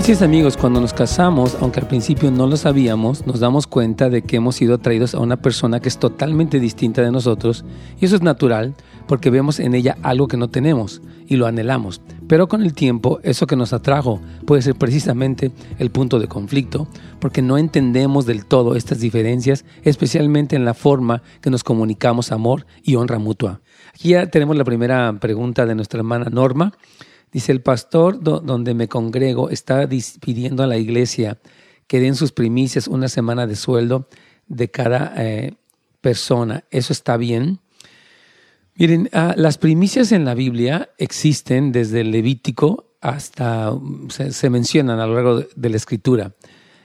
[0.00, 4.08] Así es amigos, cuando nos casamos, aunque al principio no lo sabíamos, nos damos cuenta
[4.08, 7.66] de que hemos sido atraídos a una persona que es totalmente distinta de nosotros
[8.00, 8.74] y eso es natural
[9.06, 12.00] porque vemos en ella algo que no tenemos y lo anhelamos.
[12.26, 16.88] Pero con el tiempo, eso que nos atrajo puede ser precisamente el punto de conflicto
[17.18, 22.64] porque no entendemos del todo estas diferencias, especialmente en la forma que nos comunicamos amor
[22.82, 23.60] y honra mutua.
[23.94, 26.72] Aquí ya tenemos la primera pregunta de nuestra hermana Norma.
[27.32, 31.38] Dice, el pastor donde me congrego está pidiendo a la iglesia
[31.86, 34.08] que den sus primicias una semana de sueldo
[34.48, 35.54] de cada eh,
[36.00, 36.64] persona.
[36.70, 37.60] ¿Eso está bien?
[38.74, 43.72] Miren, ah, las primicias en la Biblia existen desde el Levítico hasta,
[44.08, 46.32] se, mencionan a lo largo de, la escritura.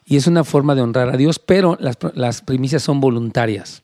[0.05, 3.83] Y es una forma de honrar a Dios, pero las, las primicias son voluntarias.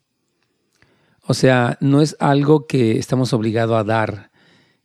[1.26, 4.31] O sea, no es algo que estamos obligados a dar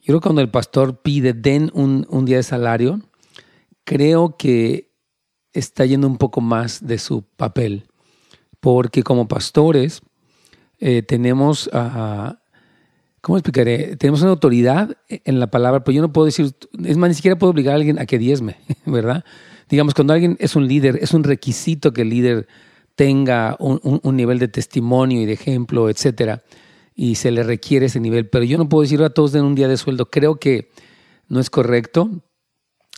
[0.07, 3.01] yo creo que cuando el pastor pide, den un, día de salario,
[3.83, 4.93] creo que
[5.53, 7.89] está yendo un poco más de su papel.
[8.61, 10.03] Porque como pastores
[10.79, 11.69] eh, tenemos,
[13.21, 13.97] ¿cómo explicaré?
[13.97, 17.37] Tenemos una autoridad en la palabra, pero yo no puedo decir, es más, ni siquiera
[17.37, 19.25] puedo obligar a alguien a que diezme, ¿verdad?
[19.69, 22.47] Digamos, cuando alguien es un líder, es un requisito que el líder
[22.95, 26.45] tenga un, un nivel de testimonio y de ejemplo, etcétera
[26.97, 28.29] y se le requiere ese nivel.
[28.29, 30.07] Pero yo no puedo decir a todos den un día de sueldo.
[30.07, 30.71] Creo que
[31.29, 32.11] no es correcto.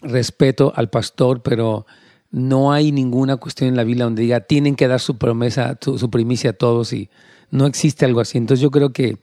[0.00, 1.84] Respeto al pastor, pero
[2.30, 6.10] no hay ninguna cuestión en la Biblia donde diga tienen que dar su promesa, su,
[6.10, 7.10] primicia a todos y
[7.50, 8.38] no existe algo así.
[8.38, 9.18] Entonces yo creo que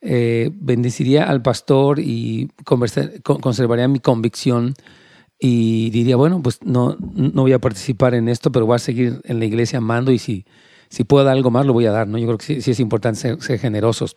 [0.00, 4.74] eh, bendeciría al pastor y conservaría mi convicción
[5.38, 9.20] y diría, bueno, pues no, no voy a participar en esto, pero voy a seguir
[9.24, 10.46] en la iglesia amando y si
[10.88, 12.18] si puedo dar algo más, lo voy a dar, ¿no?
[12.18, 14.16] Yo creo que sí, es importante ser, generosos.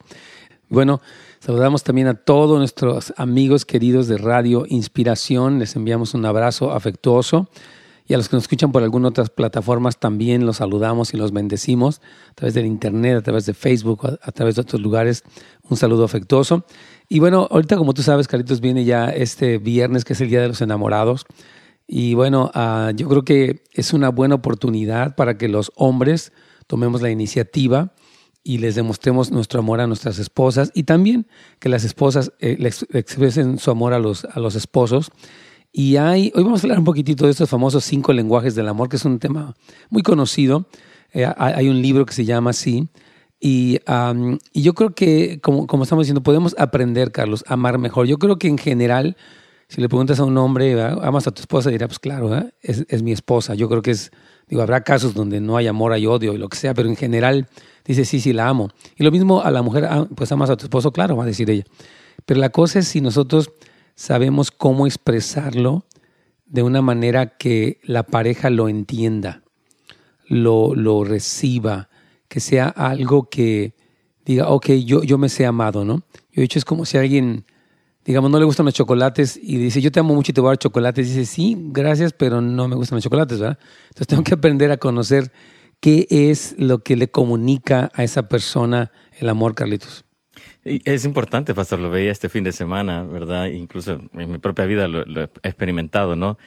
[0.70, 1.02] Bueno,
[1.39, 5.59] saludamos también a todos nuestros amigos queridos de Radio Inspiración.
[5.59, 7.50] Les enviamos un abrazo afectuoso.
[8.08, 11.32] Y a los que nos escuchan por algunas otras plataformas también los saludamos y los
[11.32, 12.02] bendecimos
[12.32, 15.23] a través del Internet, a través de Facebook, a, través de otros lugares.
[15.70, 16.66] Un saludo afectuoso.
[17.08, 20.42] Y bueno, ahorita como tú sabes, Caritos, viene ya este viernes que es el Día
[20.42, 21.27] de los Enamorados.
[21.86, 26.32] Y bueno, ah, yo creo que es una buena oportunidad para que los hombres
[26.69, 27.93] tomemos la iniciativa
[28.43, 32.57] y les demostremos nuestro amor a nuestras esposas y también que las esposas eh,
[32.93, 35.09] expresen su amor a los, a los esposos.
[35.71, 38.97] Y hoy vamos a hablar un poquitito de estos famosos cinco lenguajes del amor, que
[38.97, 39.55] es un tema
[39.89, 40.67] muy conocido.
[41.11, 42.87] Eh, hay un libro que se llama así.
[43.39, 43.80] Y,
[44.53, 48.05] y yo creo que, como, como, estamos diciendo, podemos aprender, Carlos, a amar mejor.
[48.05, 49.17] Yo creo que en general,
[49.67, 51.71] si le preguntas a un hombre, ¿amas a tu esposa?
[51.71, 53.55] Dirá, pues claro, es, es mi esposa.
[53.55, 54.11] Yo creo que es
[54.49, 56.95] Digo, habrá casos donde no hay amor, hay odio y lo que sea, pero en
[56.95, 57.48] general
[57.86, 58.70] dice, sí, sí, la amo.
[58.98, 61.27] Y lo mismo a la mujer, ah, pues amas a tu esposo, claro, va a
[61.27, 61.65] decir ella.
[62.26, 63.52] Pero la cosa es si nosotros
[63.95, 65.86] sabemos cómo expresarlo
[66.48, 69.43] de una manera que la pareja lo entienda,
[70.27, 71.89] lo, lo reciba,
[72.27, 73.76] que sea algo que
[74.26, 76.04] diga, ok, yo, yo me sé amado, ¿no?
[76.31, 77.45] Yo he dicho, es como si alguien
[78.05, 80.49] digamos, no le gustan los chocolates y dice, yo te amo mucho y te voy
[80.49, 83.60] a dar chocolates, dice, sí, gracias, pero no me gustan los chocolates, ¿verdad?
[83.89, 85.32] Entonces tengo que aprender a conocer
[85.80, 90.05] qué es lo que le comunica a esa persona el amor, Carlitos.
[90.64, 93.48] Es importante, Pastor, lo veía este fin de semana, ¿verdad?
[93.48, 96.37] Incluso en mi propia vida lo, he experimentado, ¿no?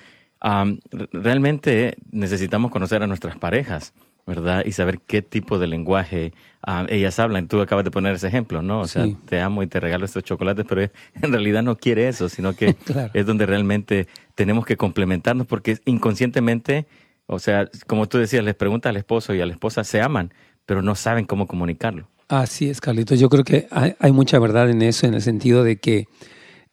[1.13, 3.95] realmente necesitamos conocer a nuestras parejas.
[4.27, 4.65] ¿verdad?
[4.65, 7.49] Y saber qué tipo de lenguaje ah, ellas hablan.
[7.49, 8.81] Tú acabas de poner ese ejemplo, ¿no?
[8.81, 10.83] O sea, te amo y te regalo estos chocolates, pero
[11.23, 12.77] en realidad no quiere eso, sino que
[13.15, 16.87] es donde realmente tenemos que complementarnos porque inconscientemente,
[17.27, 20.33] o sea, como tú decías, les pregunta al esposo y a la esposa se aman,
[20.67, 22.09] pero no saben cómo comunicarlo.
[22.29, 23.21] Así es, Carlitos.
[23.21, 26.09] Yo creo que hay, mucha verdad en eso, en el sentido de que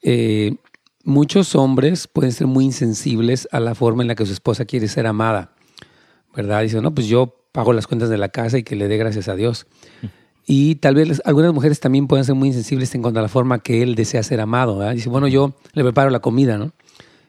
[0.02, 0.56] eh,
[1.04, 4.88] muchos hombres pueden ser muy insensibles a la forma en la que su esposa quiere
[4.88, 5.52] ser amada.
[6.34, 6.62] ¿Verdad?
[6.62, 9.28] Dice, no, pues yo pago las cuentas de la casa y que le dé gracias
[9.28, 9.68] a Dios.
[10.46, 13.60] Y tal vez algunas mujeres también pueden ser muy insensibles en cuanto a la forma
[13.60, 14.88] que él desea ser amado.
[14.92, 16.72] Dice, bueno, yo le preparo la comida, ¿no?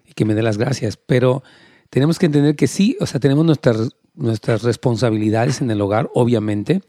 [0.07, 0.97] Y que me dé las gracias.
[0.97, 1.43] Pero
[1.91, 6.81] tenemos que entender que sí, o sea, tenemos nuestras, nuestras responsabilidades en el hogar, obviamente,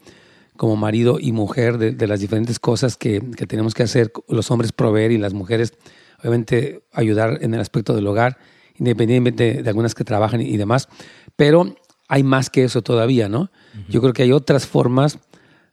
[0.56, 4.72] como marido y mujer, de, las diferentes cosas que, que, tenemos que hacer, los hombres
[4.72, 5.74] proveer y las mujeres,
[6.20, 8.38] obviamente, ayudar en el aspecto del hogar,
[8.78, 10.88] independientemente de algunas que trabajan y demás.
[11.36, 11.74] Pero
[12.08, 13.50] hay más que eso todavía, ¿no?
[13.88, 15.18] Yo creo que hay otras formas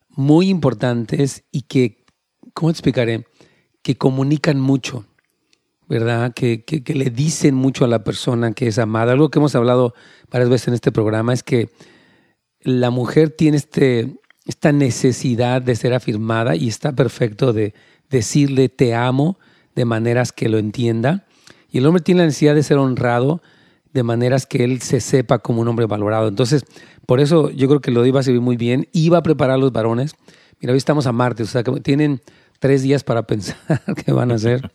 [0.09, 2.05] muy importantes y que,
[2.53, 3.25] ¿cómo te explicaré?
[3.81, 5.05] Que comunican mucho,
[5.87, 6.33] ¿verdad?
[6.33, 9.13] Que, que, le dicen mucho a la persona que es amada.
[9.13, 9.93] Algo que hemos hablado
[10.31, 11.69] varias veces en este programa es que
[12.61, 17.73] la mujer tiene este, esta necesidad de ser afirmada y está perfecto de
[18.09, 19.37] decirle te amo
[19.75, 21.25] de maneras que lo entienda.
[21.71, 23.41] Y el hombre tiene la necesidad de ser honrado
[23.93, 26.27] de maneras que él se sepa como un hombre valorado.
[26.27, 26.65] Entonces,
[27.05, 28.87] por eso yo creo que lo iba a servir muy bien.
[28.91, 30.13] Iba a preparar a los varones.
[30.59, 32.21] Mira, hoy estamos a martes, o sea, que tienen
[32.59, 33.57] tres días para pensar
[34.05, 34.69] qué van a hacer.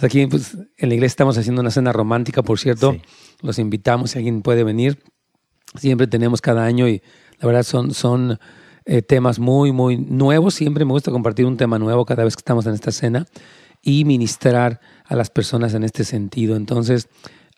[0.00, 2.96] aquí pues, en la iglesia estamos haciendo una cena romántica, por cierto.
[3.42, 5.02] Los invitamos si alguien puede venir.
[5.76, 7.02] Siempre tenemos cada año y
[7.40, 8.38] la verdad son, son
[8.84, 10.54] eh, temas muy, muy nuevos.
[10.54, 13.26] Siempre me gusta compartir un tema nuevo cada vez que estamos en esta cena
[13.82, 16.56] y ministrar a las personas en este sentido.
[16.56, 17.08] Entonces,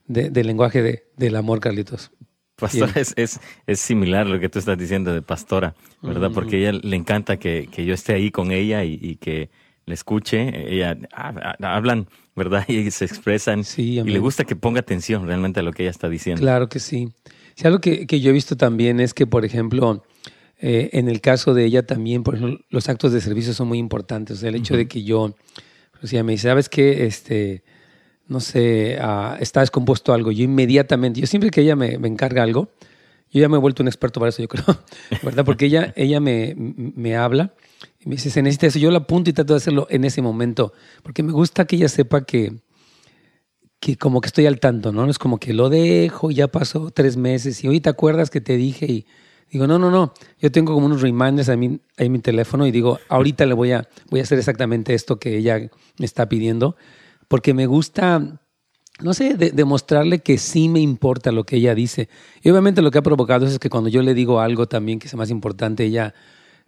[0.06, 2.10] lenguaje de, del amor, Carlitos?
[2.56, 6.30] Pastora, es, es, es, similar lo que tú estás diciendo de pastora, ¿verdad?
[6.30, 6.34] Mm.
[6.34, 9.50] Porque a ella le encanta que, que, yo esté ahí con ella y, que
[9.86, 10.72] le escuche.
[10.72, 10.96] Ella
[11.60, 12.06] hablan
[12.36, 12.64] ¿verdad?
[12.68, 13.62] Y se expresan.
[13.76, 16.40] y le gusta que ponga atención realmente a lo que ella está diciendo.
[16.40, 17.10] Claro que sí.
[17.54, 20.04] Sí, algo que, que yo he visto también es que, por ejemplo,
[20.58, 23.78] eh, en el caso de ella también, por ejemplo, los actos de servicio son muy
[23.78, 24.38] importantes.
[24.38, 25.34] O sea, el hecho de que yo,
[26.00, 27.06] pues ella me dice, ¿sabes qué?
[27.06, 27.62] Este,
[28.26, 30.32] no sé, uh, está descompuesto algo.
[30.32, 32.72] Yo inmediatamente, yo siempre que ella me, encarga algo,
[33.30, 34.64] yo ya me he vuelto un experto para eso, yo creo,
[35.22, 35.44] ¿verdad?
[35.44, 37.54] Porque ella, ella me, me habla
[38.00, 38.78] y me dice, se necesita eso.
[38.78, 40.72] Yo lo apunto y trato de hacerlo en ese momento,
[41.02, 42.60] porque me gusta que ella sepa que,
[43.80, 45.08] que como que estoy al tanto, ¿no?
[45.10, 48.56] Es como que lo dejo, ya pasó tres meses y hoy te acuerdas que te
[48.56, 49.06] dije y
[49.50, 52.72] digo, no, no, no, yo tengo como unos reminders ahí, mí en mi teléfono y
[52.72, 55.58] digo, ahorita le voy a, voy a hacer exactamente esto que ella
[55.98, 56.76] me está pidiendo,
[57.28, 58.40] porque me gusta,
[59.00, 62.08] no sé, demostrarle que sí me importa lo que ella dice.
[62.42, 65.08] Y obviamente lo que ha provocado es que cuando yo le digo algo también que
[65.08, 66.14] es más importante, ella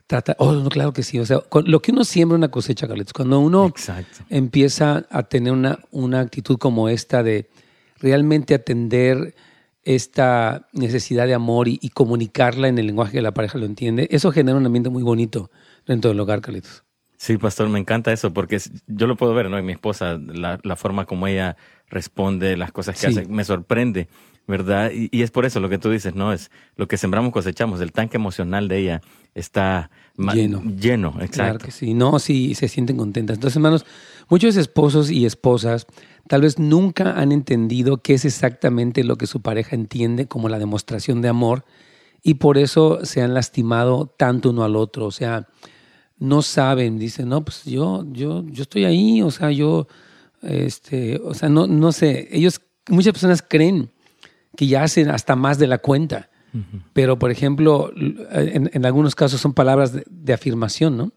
[0.07, 1.19] trata, oh, no, claro que sí.
[1.19, 3.13] O sea, lo que uno siembra una cosecha, Carlitos.
[3.13, 3.73] Cuando uno
[4.31, 7.49] empieza a tener una, una actitud como esta de
[7.99, 9.35] realmente atender
[9.87, 14.33] esta necesidad de amor y, comunicarla en el lenguaje que la pareja lo entiende, eso
[14.33, 15.51] genera un ambiente muy bonito
[15.87, 16.83] dentro del hogar, Carlitos.
[17.17, 19.59] Sí, pastor, me encanta eso porque yo lo puedo ver, ¿no?
[19.59, 21.57] En mi esposa, la, la forma como ella
[21.89, 24.09] responde, las cosas que hace, me sorprende.
[24.47, 24.93] ¿verdad?
[24.95, 26.33] Y, es por eso lo que tú dices, ¿no?
[26.33, 27.81] Es lo que sembramos cosechamos.
[27.81, 29.03] El tanque emocional de ella
[29.35, 30.63] está lleno.
[30.63, 31.33] Lleno, exacto.
[31.33, 31.95] Claro que sí.
[31.95, 33.37] No, sí, se sienten contentas.
[33.37, 33.85] Entonces, hermanos,
[34.29, 35.87] muchos esposos y esposas
[36.29, 40.59] tal vez nunca han entendido qué es exactamente lo que su pareja entiende como la
[40.59, 41.65] demostración de amor
[42.23, 45.07] y por eso se han lastimado tanto uno al otro.
[45.07, 45.49] O sea,
[46.19, 49.87] no saben, dicen, no, pues yo, yo, yo estoy ahí, o sea, yo,
[50.43, 53.91] este, o sea, no, no sé, ellos, muchas personas creen
[54.57, 56.31] que ya hacen hasta más de la cuenta.
[56.95, 61.13] Pero, por ejemplo, en, algunos casos son palabras de, afirmación, ¿no?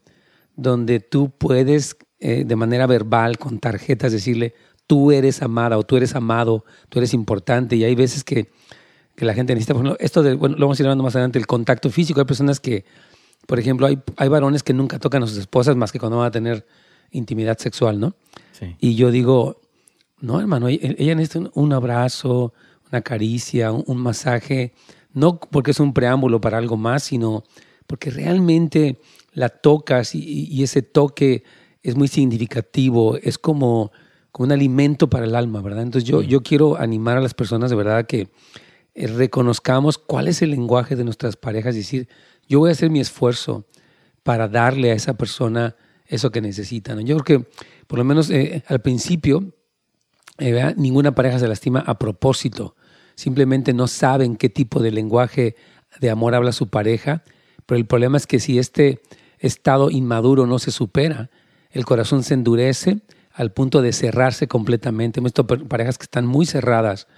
[0.54, 4.52] Donde tú puedes, eh, de manera verbal, con tarjetas, decirle,
[4.86, 7.74] tú eres amada o tú eres amado, tú eres importante.
[7.76, 8.50] Y hay veces que,
[9.16, 11.14] que la gente necesita, por ejemplo, esto de, bueno, lo vamos a ir hablando más
[11.14, 12.20] adelante, el contacto físico.
[12.20, 12.84] Hay personas que,
[13.46, 16.26] por ejemplo, hay, hay varones que nunca tocan a sus esposas más que cuando van
[16.26, 16.66] a tener
[17.10, 18.14] intimidad sexual, ¿no?
[18.52, 18.76] Sí.
[18.78, 19.60] Y yo digo,
[20.20, 22.52] no, hermano, ella necesita un abrazo,
[22.90, 24.72] una caricia, un, masaje,
[25.12, 27.44] no porque es un preámbulo para algo más, sino
[27.86, 29.00] porque realmente
[29.32, 31.44] la tocas y, ese toque
[31.82, 33.92] es muy significativo, es como,
[34.30, 35.82] como, un alimento para el alma, ¿verdad?
[35.82, 38.28] Entonces yo, yo quiero animar a las personas de verdad que
[38.94, 42.08] eh, reconozcamos cuál es el lenguaje de nuestras parejas, y decir,
[42.50, 43.64] yo voy a hacer mi esfuerzo
[44.22, 46.94] para darle a esa persona eso que necesita.
[47.00, 47.50] Yo creo que
[47.86, 49.54] por lo menos eh, al principio
[50.36, 52.76] eh, ninguna pareja se lastima a propósito
[53.20, 55.54] simplemente no saben qué tipo de lenguaje
[56.00, 57.22] de amor habla su pareja,
[57.66, 59.02] pero el problema es que si este
[59.38, 61.30] estado inmaduro no se supera,
[61.70, 63.02] el corazón se endurece
[63.32, 65.20] al punto de cerrarse completamente.
[65.20, 67.08] Hemos visto parejas que están muy cerradas.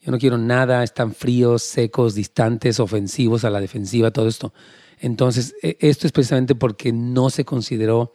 [0.00, 4.52] Yo no quiero nada, están fríos, secos, distantes, ofensivos a la defensiva, todo esto.
[5.02, 8.14] Entonces, e, esto es precisamente porque no se consideró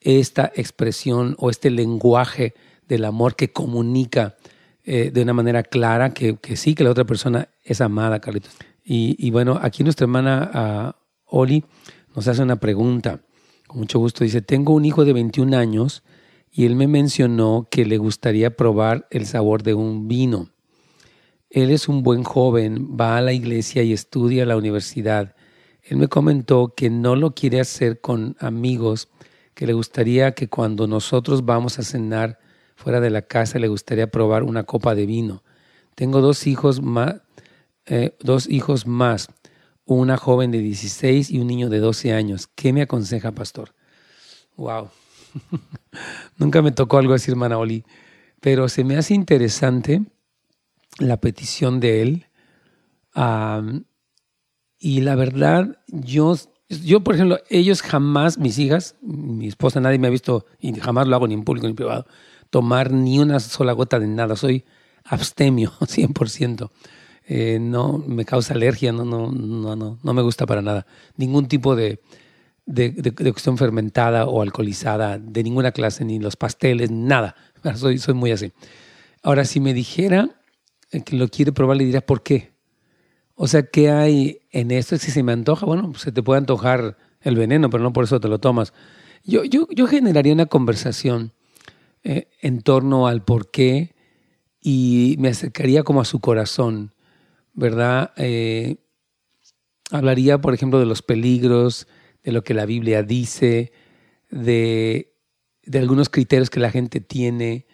[0.00, 2.54] esta expresión o este lenguaje
[2.88, 4.36] del amor que comunica
[4.84, 8.52] eh, de una manera clara que, sí, que la otra persona es amada, Carlitos.
[8.90, 10.94] Y, bueno, aquí nuestra hermana
[11.28, 11.62] uh, Oli
[12.16, 13.20] nos hace una pregunta.
[13.66, 16.02] Con mucho gusto dice, tengo un hijo de 21 años
[16.50, 20.48] y él me mencionó que le gustaría probar el sabor de un vino.
[21.50, 25.34] Él es un buen joven, va a la iglesia y estudia a la universidad.
[25.88, 29.08] Él me comentó que no lo quiere hacer con amigos,
[29.54, 32.38] que le gustaría que cuando nosotros vamos a cenar
[32.76, 35.42] fuera de la casa le gustaría probar una copa de vino.
[35.94, 37.22] Tengo dos hijos más,
[37.86, 39.28] eh, dos hijos más,
[39.86, 42.48] una joven de 16 y un niño de 12 años.
[42.54, 43.74] ¿Qué me aconseja, pastor?
[44.56, 44.90] Wow.
[46.36, 47.56] Nunca me tocó algo así, hermana
[48.40, 50.02] pero se me hace interesante
[50.98, 52.26] la petición de él.
[54.78, 56.36] Y la verdad, yo,
[56.68, 61.08] yo, por ejemplo, ellos jamás, mis hijas, mi esposa, nadie me ha visto, y jamás
[61.08, 62.06] lo hago ni en público ni en privado,
[62.50, 64.36] tomar ni una sola gota de nada.
[64.36, 64.64] Soy
[65.04, 66.70] abstemio, 100%.
[67.30, 70.86] Eh, no me causa alergia, no, no, no, no, no me gusta para nada.
[71.16, 72.00] Ningún tipo de,
[72.64, 77.34] de, de, cuestión fermentada o alcoholizada, de ninguna clase, ni los pasteles, nada.
[77.74, 78.52] Soy, soy muy así.
[79.22, 80.30] Ahora, si me dijera
[81.04, 82.52] que lo quiere probar, le diría, ¿por qué?
[83.40, 84.98] O sea, ¿qué hay en esto?
[84.98, 88.18] Si se me antoja, bueno, se te puede antojar el veneno, pero no por eso
[88.18, 88.72] te lo tomas.
[89.22, 91.32] Yo, yo, yo generaría una conversación
[92.02, 93.94] eh, en torno al por qué
[94.60, 96.94] y me acercaría como a su corazón,
[97.52, 98.12] ¿verdad?
[98.16, 98.78] Eh,
[99.92, 101.86] hablaría, por ejemplo, de los peligros,
[102.24, 103.70] de lo que la Biblia dice,
[104.30, 105.14] de,
[105.62, 107.68] de algunos criterios que la gente tiene,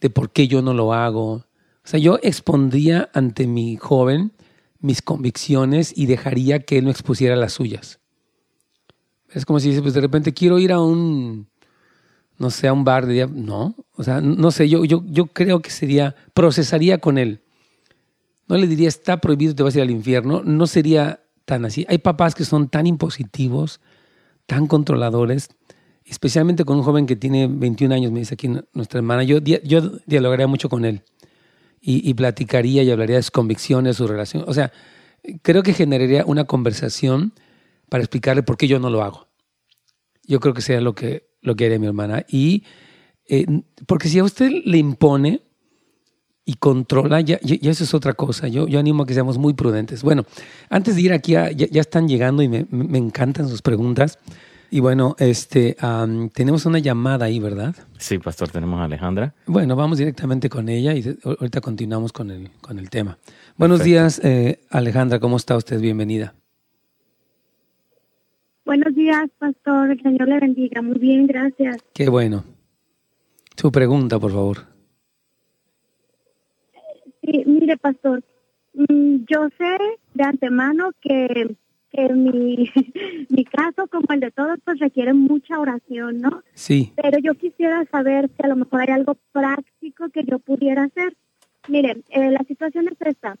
[0.00, 1.32] de por qué yo no lo hago.
[1.32, 1.46] O
[1.84, 4.32] sea, yo expondría ante mi joven
[4.82, 8.00] mis convicciones y dejaría que él me expusiera las suyas.
[9.30, 11.46] Es como si dice, pues de repente quiero ir a un
[12.38, 15.62] no sé, a un bar de no, o sea, no sé, yo, yo, yo creo
[15.62, 17.40] que sería, procesaría con él.
[18.48, 21.86] No le diría, está prohibido, te vas a ir al infierno, no sería tan así.
[21.88, 23.80] Hay papás que son tan impositivos,
[24.46, 25.50] tan controladores,
[26.04, 29.80] especialmente con un joven que tiene 21 años, me dice aquí nuestra hermana, yo, yo
[30.06, 31.04] dialogaría mucho con él
[31.84, 34.44] y, platicaría y hablaría de sus convicciones, su relación.
[34.46, 34.72] O sea,
[35.42, 37.32] creo que generaría una conversación
[37.88, 39.26] para explicarle por qué yo no lo hago.
[40.24, 42.24] Yo creo que sería lo que lo que haría mi hermana.
[42.28, 42.64] Y
[43.28, 43.46] eh,
[43.86, 45.42] porque si a usted le impone
[46.44, 48.48] y controla, ya, ya, eso es otra cosa.
[48.48, 50.02] Yo, yo animo a que seamos muy prudentes.
[50.02, 50.24] Bueno,
[50.70, 52.66] antes de ir aquí, ya, están llegando y me,
[52.98, 54.18] encantan sus preguntas.
[54.74, 55.76] Y bueno, este,
[56.32, 57.74] tenemos una llamada ahí, ¿verdad?
[57.98, 59.34] Sí, pastor, tenemos a Alejandra.
[59.44, 63.18] Bueno, vamos directamente con ella y ahorita continuamos con el, con el tema.
[63.58, 65.78] Buenos días, eh, Alejandra, ¿cómo está usted?
[65.78, 66.32] Bienvenida.
[68.64, 69.90] Buenos días, pastor.
[69.90, 70.80] El Señor le bendiga.
[70.80, 71.76] Muy bien, gracias.
[71.92, 72.42] Qué bueno.
[73.54, 74.56] Su pregunta, por favor.
[77.20, 78.24] Sí, mire, pastor.
[78.72, 79.76] Mm, yo sé
[80.14, 81.56] de antemano que,
[81.92, 82.70] que mi,
[83.28, 86.42] mi caso, como el de todos, pues requiere mucha oración, ¿no?
[86.54, 86.92] Sí.
[86.96, 91.16] Pero yo quisiera saber si a lo mejor hay algo práctico que yo pudiera hacer.
[91.68, 93.36] Mire, eh, la situación es esta.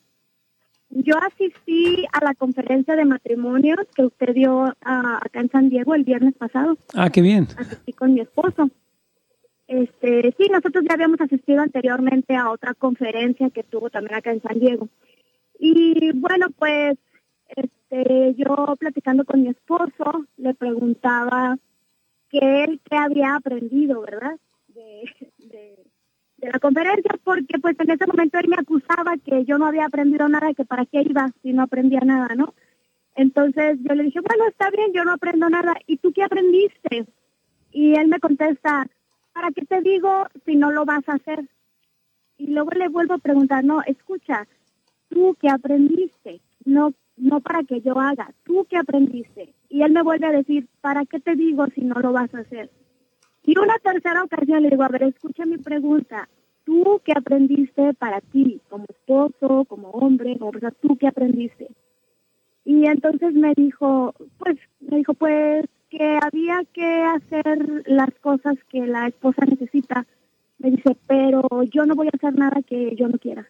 [0.90, 5.94] Yo asistí a la conferencia de matrimonios que usted dio ah, acá en San Diego
[5.94, 6.76] el viernes pasado.
[6.94, 7.48] Ah, qué bien.
[7.56, 8.68] Asistí con mi esposo.
[9.66, 14.42] Este, sí, nosotros ya habíamos asistido anteriormente a otra conferencia que tuvo también acá en
[14.42, 14.88] San Diego.
[15.58, 16.98] Y bueno, pues
[17.56, 21.58] este, yo platicando con mi esposo le preguntaba
[22.30, 24.38] que él qué había aprendido, ¿verdad?
[24.68, 25.04] De,
[26.42, 29.86] de la conferencia porque pues en ese momento él me acusaba que yo no había
[29.86, 32.52] aprendido nada, que para qué iba si no aprendía nada, ¿no?
[33.14, 35.74] Entonces yo le dije, bueno, está bien, yo no aprendo nada.
[35.86, 37.06] ¿Y tú qué aprendiste?
[37.70, 38.86] Y él me contesta,
[39.32, 41.48] ¿para qué te digo si no lo vas a hacer?
[42.38, 44.46] Y luego le vuelvo a preguntar, no, escucha,
[45.08, 46.40] ¿tú qué aprendiste?
[46.64, 49.54] No, no para que yo haga, ¿tú qué aprendiste?
[49.68, 52.40] Y él me vuelve a decir, ¿para qué te digo si no lo vas a
[52.40, 52.70] hacer?
[53.44, 56.28] Y una tercera ocasión le digo, a ver, escucha mi pregunta.
[56.64, 61.68] ¿Tú qué aprendiste para ti, como esposo, como hombre, como persona, tú qué aprendiste?
[62.64, 68.86] Y entonces me dijo, pues, me dijo, pues, que había que hacer las cosas que
[68.86, 70.06] la esposa necesita.
[70.58, 73.46] Me dice, pero yo no voy a hacer nada que yo no quiera.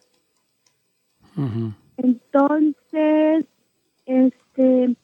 [1.99, 3.47] Entonces,
[4.12, 4.95] este,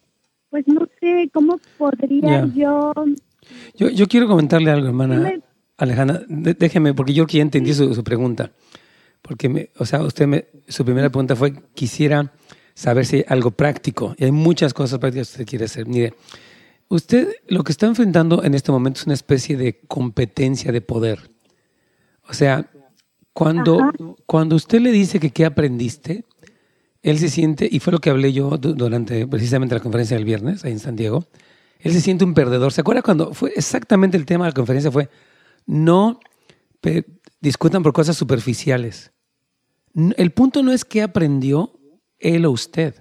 [0.49, 2.93] pues no sé cómo podría yo
[3.75, 5.33] Yo, yo quiero comentarle algo, hermana
[5.77, 6.23] Alejandra.
[6.27, 8.51] déjeme, porque yo ya entendí su, su, pregunta.
[9.21, 12.33] Porque, me, o sea, usted me, su primera pregunta fue, quisiera
[12.73, 14.13] saber si hay algo práctico.
[14.17, 15.87] Y hay muchas cosas prácticas que usted quiere hacer.
[15.87, 16.13] Mire,
[16.89, 21.31] usted lo que está enfrentando en este momento es una especie de competencia de poder.
[22.27, 22.69] O sea,
[23.33, 23.91] cuando,
[24.25, 26.25] cuando usted le dice que qué aprendiste,
[27.01, 30.65] él se siente, y fue lo que hablé yo durante precisamente la conferencia del viernes
[30.65, 31.25] ahí en San Diego,
[31.79, 32.73] él se siente un perdedor.
[32.73, 34.91] ¿Se acuerda cuando fue exactamente el tema de la conferencia?
[34.91, 35.09] Fue,
[35.65, 36.19] no
[37.39, 39.11] discutan por cosas superficiales.
[39.93, 41.79] El punto no es qué aprendió
[42.19, 42.95] él o usted.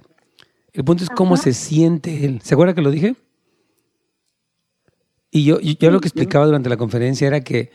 [0.72, 2.40] El punto es cómo se siente él.
[2.42, 3.16] ¿Se acuerda que lo dije?
[5.30, 7.70] Y yo, yo lo que explicaba durante la conferencia era que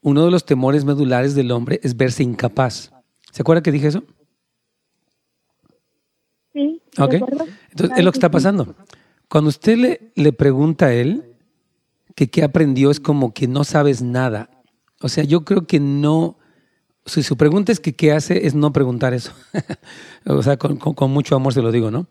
[0.00, 2.92] uno de los temores medulares del hombre es verse incapaz.
[3.30, 4.02] ¿Se acuerda que dije eso?
[6.98, 7.14] Ok.
[7.14, 8.74] Entonces, es lo que está pasando.
[9.28, 11.36] Cuando usted le, le pregunta a él
[12.14, 14.50] que qué aprendió, es como que no sabes nada.
[15.00, 16.38] O sea, yo creo que no.
[17.06, 19.32] Si su pregunta es que qué hace, es no preguntar eso.
[20.26, 22.06] o sea, con, con, mucho amor se lo digo, ¿no?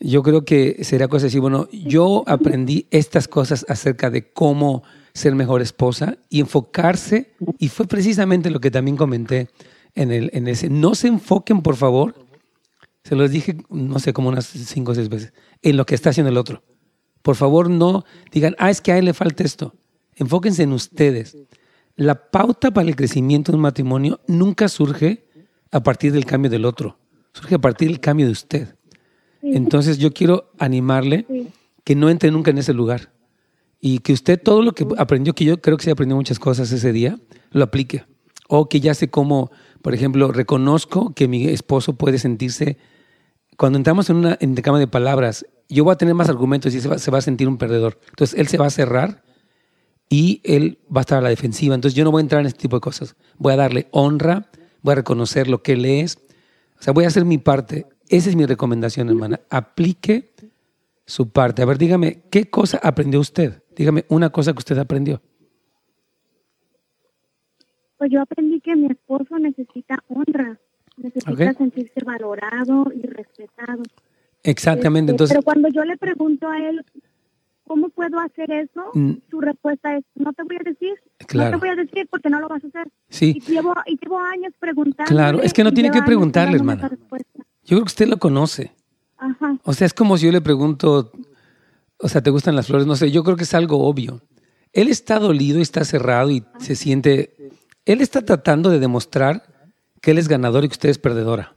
[0.00, 4.82] Yo creo que sería cosa de decir, bueno, yo aprendí estas cosas acerca de cómo
[5.12, 9.48] ser mejor esposa y enfocarse, y fue precisamente lo que también comenté
[9.94, 12.14] en, el, en ese, no se enfoquen, por favor,
[13.04, 16.10] se los dije, no sé, como unas cinco o seis veces, en lo que está
[16.10, 16.62] haciendo el otro.
[17.22, 19.74] Por favor, no digan, ah, es que a él le falta esto.
[20.14, 21.36] Enfóquense en ustedes.
[21.96, 25.26] La pauta para el crecimiento de un matrimonio nunca surge
[25.70, 26.98] a partir del cambio del otro,
[27.32, 28.76] surge a partir del cambio de usted.
[29.42, 31.26] Entonces yo quiero animarle
[31.84, 33.12] que no entre nunca en ese lugar
[33.80, 36.70] y que usted todo lo que aprendió, que yo creo que se aprendió muchas cosas
[36.72, 37.18] ese día,
[37.50, 38.04] lo aplique.
[38.48, 42.78] O que ya sé cómo, por ejemplo, reconozco que mi esposo puede sentirse,
[43.60, 46.88] cuando entramos en una cama de palabras, yo voy a tener más argumentos y se
[46.88, 47.98] va, se va a sentir un perdedor.
[48.08, 49.22] Entonces él se va a cerrar
[50.08, 51.74] y él va a estar a la defensiva.
[51.74, 53.16] Entonces yo no voy a entrar en este tipo de cosas.
[53.36, 54.46] Voy a darle honra,
[54.80, 56.16] voy a reconocer lo que él es.
[56.78, 57.84] O sea, voy a hacer mi parte.
[58.08, 59.40] Esa es mi recomendación, hermana.
[59.50, 60.32] Aplique
[61.04, 61.60] su parte.
[61.60, 63.62] A ver, dígame, ¿qué cosa aprendió usted?
[63.76, 65.20] Dígame una cosa que usted aprendió.
[67.98, 70.58] Pues yo aprendí que mi esposo necesita honra,
[71.02, 73.82] necesita sentirse valorado y respetado.
[74.42, 75.12] Exactamente.
[75.12, 76.84] Este, entonces, pero cuando yo le pregunto a él,
[77.66, 78.90] ¿cómo puedo hacer eso?
[78.94, 79.12] Mm.
[79.30, 80.94] Su respuesta es, no te voy a decir.
[81.34, 82.88] No te voy a decir porque no lo vas a hacer.
[83.08, 83.36] Sí.
[83.36, 85.08] Y llevo, y llevo años preguntando.
[85.08, 86.90] Claro, es que no tiene que preguntarle, hermana.
[86.90, 88.72] Yo creo que usted lo conoce.
[89.64, 91.12] O sea, es como si yo le pregunto,
[91.98, 92.86] o sea, ¿te gustan las flores?
[92.86, 94.22] No sé, yo creo que es algo obvio.
[94.72, 97.36] Él está dolido y está cerrado y se siente...
[97.84, 99.42] Él está tratando de demostrar
[100.00, 101.56] que él es ganador y que usted es perdedora.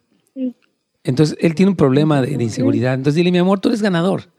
[1.04, 2.94] Entonces, él tiene un problema de, inseguridad.
[2.94, 4.32] Entonces, dile, mi amor, tú eres ganador.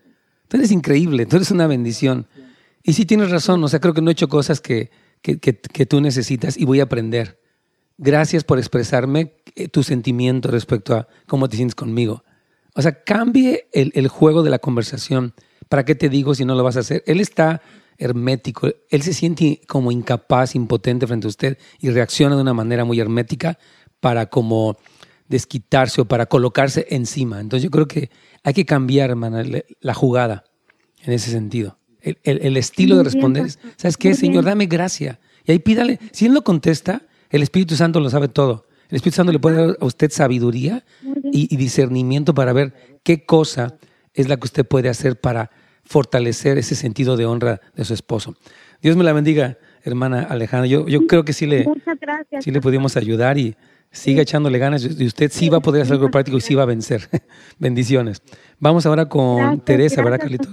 [0.49, 2.27] Tú eres increíble, tú eres una bendición.
[2.83, 4.91] Y sí tienes razón, o sea, creo que no he hecho cosas que,
[5.23, 7.39] que, que tú necesitas y voy a aprender.
[7.97, 12.25] Gracias por expresarme eh, tu sentimiento respecto a cómo te sientes conmigo.
[12.75, 15.33] O sea, cambie el, juego de la conversación.
[15.69, 17.05] ¿Para qué te digo si no lo vas a hacer?
[17.07, 17.63] Él está
[17.97, 22.85] hermético, él se siente como incapaz, impotente frente a usted y reacciona de una manera
[22.85, 23.57] muy hermética
[24.05, 24.77] para como
[25.31, 27.41] desquitarse o para colocarse encima.
[27.41, 28.11] Entonces yo creo que
[28.43, 29.43] hay que cambiar, hermana,
[29.81, 30.45] la jugada
[31.05, 31.79] en ese sentido.
[32.03, 34.45] El, estilo de responder es, ¿sabes qué, Señor?
[34.45, 35.21] Dame gracia.
[35.47, 38.67] Y ahí pídale, si Él no contesta, el Espíritu Santo lo sabe todo.
[38.91, 40.85] El Espíritu Santo le puede dar a usted sabiduría
[41.33, 43.79] y, discernimiento para ver qué cosa
[44.13, 45.51] es la que usted puede hacer para
[45.83, 48.37] fortalecer ese sentido de honra de su esposo.
[48.83, 50.67] Dios me la bendiga, hermana Alejandra.
[50.67, 51.65] Yo, yo creo que sí le,
[52.41, 53.57] sí le pudimos ayudar y
[53.95, 56.65] siga echándole ganas y usted sí va a poder hacer algo práctico y sí va
[56.65, 57.03] a vencer.
[57.59, 58.23] Bendiciones.
[58.59, 60.53] Vamos ahora con Teresa, ¿verdad, Carlitos?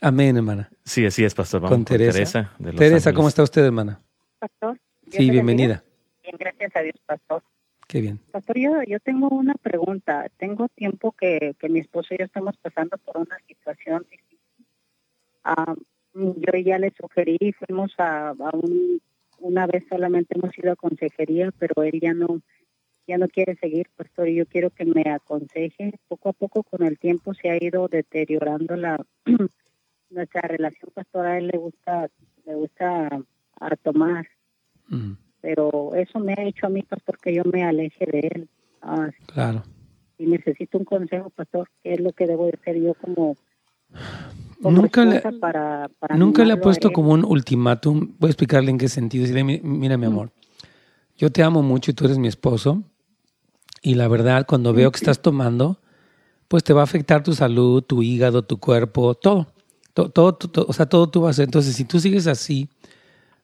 [0.00, 0.70] Amén, hermana.
[0.84, 1.62] Sí, así es, pastor.
[1.62, 2.52] con, Teresa.
[2.76, 4.00] Teresa, ¿cómo está usted, hermana?
[4.38, 4.78] Pastor.
[5.10, 5.82] Sí, bienvenida.
[6.22, 7.42] Bien, gracias a Dios, pastor.
[7.88, 8.18] Qué bien.
[8.30, 10.26] Pastor, yo, yo tengo una pregunta.
[10.38, 14.38] Tengo tiempo que, que mi esposo y yo estamos pasando por una situación difícil.
[15.44, 15.74] Ah,
[16.14, 19.00] yo ya le sugerí, fuimos a, a un,
[19.42, 22.40] una vez solamente hemos ido a consejería, pero él ya no
[23.06, 25.98] ya no quiere seguir, pastor, y yo quiero que me aconseje.
[26.06, 29.04] Poco a poco con el tiempo se ha ido deteriorando la
[30.10, 31.26] nuestra relación, pastor.
[31.26, 32.08] A él le gusta
[32.46, 33.08] le gusta
[33.60, 34.28] a tomar.
[34.88, 38.48] Mm pero eso me ha hecho a mí, pastor, que yo me aleje de él.
[38.80, 39.64] Ah, claro.
[40.16, 43.36] Y necesito un consejo, pastor, ¿qué es lo que debo de hacer yo como...
[44.70, 48.14] nunca le, para, nunca le ha puesto como un ultimátum.
[48.18, 49.22] Voy a explicarle en qué sentido.
[49.22, 50.30] Decirle, mira, mi amor,
[51.16, 52.82] yo te amo mucho y tú eres mi esposo.
[53.82, 55.78] Y la verdad, cuando veo que estás tomando,
[56.48, 59.48] pues te va a afectar tu salud, tu hígado, tu cuerpo, todo.
[59.94, 61.44] Todo, todo, o sea, todo tú vas a hacer.
[61.44, 62.68] Entonces, si tú sigues así,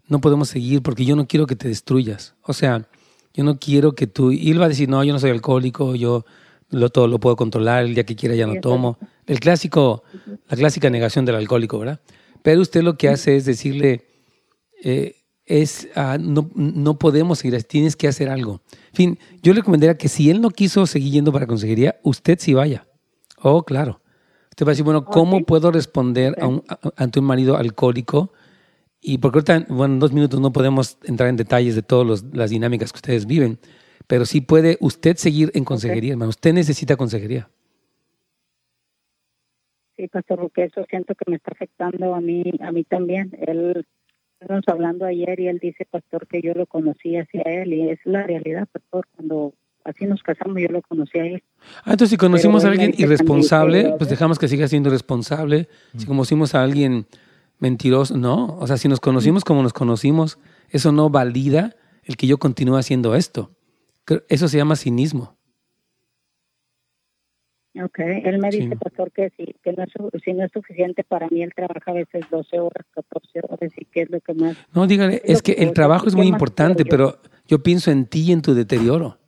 [0.06, 2.34] no podemos seguir porque yo no quiero que te destruyas.
[2.42, 2.88] O sea,
[3.34, 4.32] yo no quiero que tú...
[4.32, 6.24] Y él va a decir, no, yo no soy alcohólico, yo
[6.70, 8.98] lo, todo lo puedo controlar, el día que quiera ya no tomo.
[9.26, 10.02] El clásico,
[10.48, 12.00] la clásica negación del alcohólico, ¿verdad?
[12.42, 14.06] Pero usted lo que hace es decirle,
[14.82, 18.60] eh, es, ah, no, no podemos seguir, tienes que hacer algo.
[18.90, 22.38] En fin, yo le recomendaría que si él no quiso seguir yendo para consejería, usted
[22.38, 22.86] sí vaya.
[23.40, 24.00] Oh, claro.
[24.50, 26.64] Usted va a decir, bueno, ¿cómo puedo responder a un,
[26.96, 28.32] ante un marido alcohólico?
[29.00, 32.50] Y porque ahorita, bueno, en dos minutos no podemos entrar en detalles de todas las
[32.50, 33.58] dinámicas que ustedes viven,
[34.06, 36.30] pero sí puede usted seguir en consejería, hermano.
[36.30, 37.48] Usted necesita consejería.
[39.96, 43.36] Sí, pastor, porque eso siento que me está afectando a mí, a mí también.
[43.46, 43.84] Él
[44.40, 47.98] Estamos hablando ayer y él dice, pastor, que yo lo conocí hacia él y es
[48.04, 49.52] la realidad, pastor, cuando
[49.84, 51.42] así nos casamos yo lo conocí a él.
[51.78, 55.68] Ah, entonces si conocimos a alguien irresponsable, pues dejamos que siga siendo responsable.
[55.96, 57.06] Si conocimos a alguien
[57.58, 58.56] mentiroso, no.
[58.60, 60.38] O sea, si nos conocimos como nos conocimos,
[60.70, 63.50] eso no valida el que yo continúe haciendo esto.
[64.28, 65.38] Eso se llama cinismo.
[67.84, 69.92] Ok, él me dice, pastor, que, si, que no es,
[70.24, 73.84] si no es suficiente para mí, él trabaja a veces 12 horas, 14 horas, y
[73.84, 74.56] qué es lo que más...
[74.72, 78.32] No, dígale, es, que, el trabajo es muy importante, pero yo pienso en ti y
[78.32, 79.18] en tu deterioro.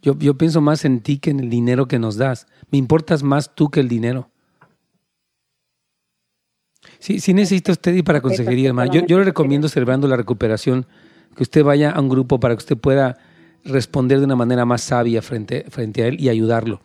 [0.00, 2.46] Yo, yo pienso más en ti que en el dinero que nos das.
[2.70, 4.30] Me importas más tú que el dinero.
[6.98, 8.92] Sí, sí necesita usted ir para consejería, hermano.
[8.92, 10.86] Yo, yo le recomiendo, celebrando la recuperación,
[11.36, 13.18] que usted vaya a un grupo para que usted pueda
[13.68, 16.80] responder de una manera más sabia frente, frente a él y ayudarlo.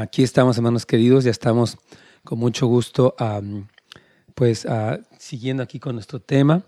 [0.00, 1.78] Aquí estamos, hermanos queridos, ya estamos
[2.24, 3.14] con mucho gusto,
[4.34, 4.66] pues
[5.18, 6.62] siguiendo aquí con nuestro tema.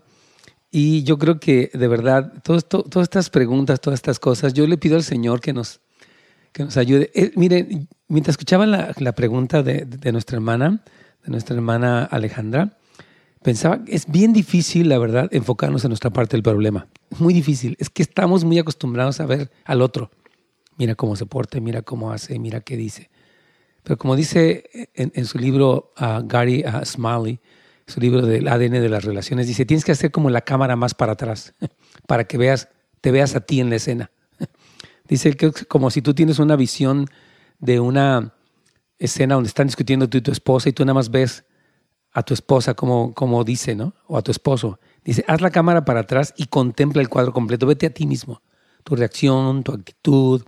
[0.71, 4.95] Y yo creo que de verdad, todas estas preguntas, todas estas cosas, yo le pido
[4.95, 5.81] al Señor que nos,
[6.51, 7.11] que nos ayude.
[7.13, 10.83] Eh, mire, mientras escuchaban la, la pregunta de, de, nuestra hermana,
[11.23, 12.79] de nuestra hermana Alejandra,
[13.43, 16.87] pensaba, es bien difícil, la verdad, enfocarnos en nuestra parte del problema.
[17.19, 17.75] Muy difícil.
[17.79, 20.09] Es que estamos muy acostumbrados a ver al otro
[20.77, 23.09] mira cómo se porta, mira cómo hace, mira qué dice.
[23.83, 25.91] Pero como dice en, su libro
[26.25, 27.39] Gary uh, Smalley,
[27.85, 30.93] su libro del ADN de las relaciones, dice, tienes que hacer como la cámara más
[30.93, 31.53] para atrás,
[32.07, 32.69] para que veas,
[33.01, 34.11] te veas a ti en la escena.
[35.07, 37.09] dice que como si tú tienes una visión
[37.59, 38.33] de una
[38.99, 41.43] escena donde están discutiendo tú y tu esposa y tú nada más ves
[42.13, 43.93] a tu esposa como, como dice, ¿no?
[44.07, 44.79] O a tu esposo.
[45.03, 48.41] Dice, haz la cámara para atrás y contempla el cuadro completo, vete a ti mismo
[48.83, 50.43] tu reacción, tu actitud,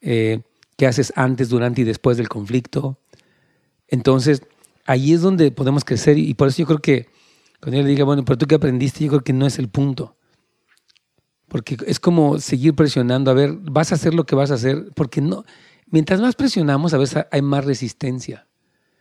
[0.00, 0.40] eh,
[0.76, 2.98] qué haces antes, durante y después del conflicto.
[3.88, 4.42] Entonces,
[4.86, 7.08] ahí es donde podemos crecer y por eso yo creo que
[7.60, 9.68] cuando él le diga, bueno, pero tú qué aprendiste, yo creo que no es el
[9.68, 10.16] punto.
[11.48, 14.90] Porque es como seguir presionando, a ver, vas a hacer lo que vas a hacer,
[14.94, 15.44] porque no,
[15.86, 18.46] mientras más presionamos, a veces hay más resistencia.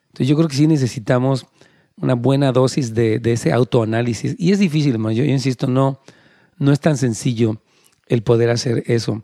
[0.07, 1.45] Entonces yo creo que sí necesitamos
[2.01, 4.35] una buena dosis de, de ese autoanálisis.
[4.37, 5.99] Y es difícil, hermano, yo, insisto, no,
[6.57, 7.61] no es tan sencillo
[8.07, 9.23] el poder hacer eso.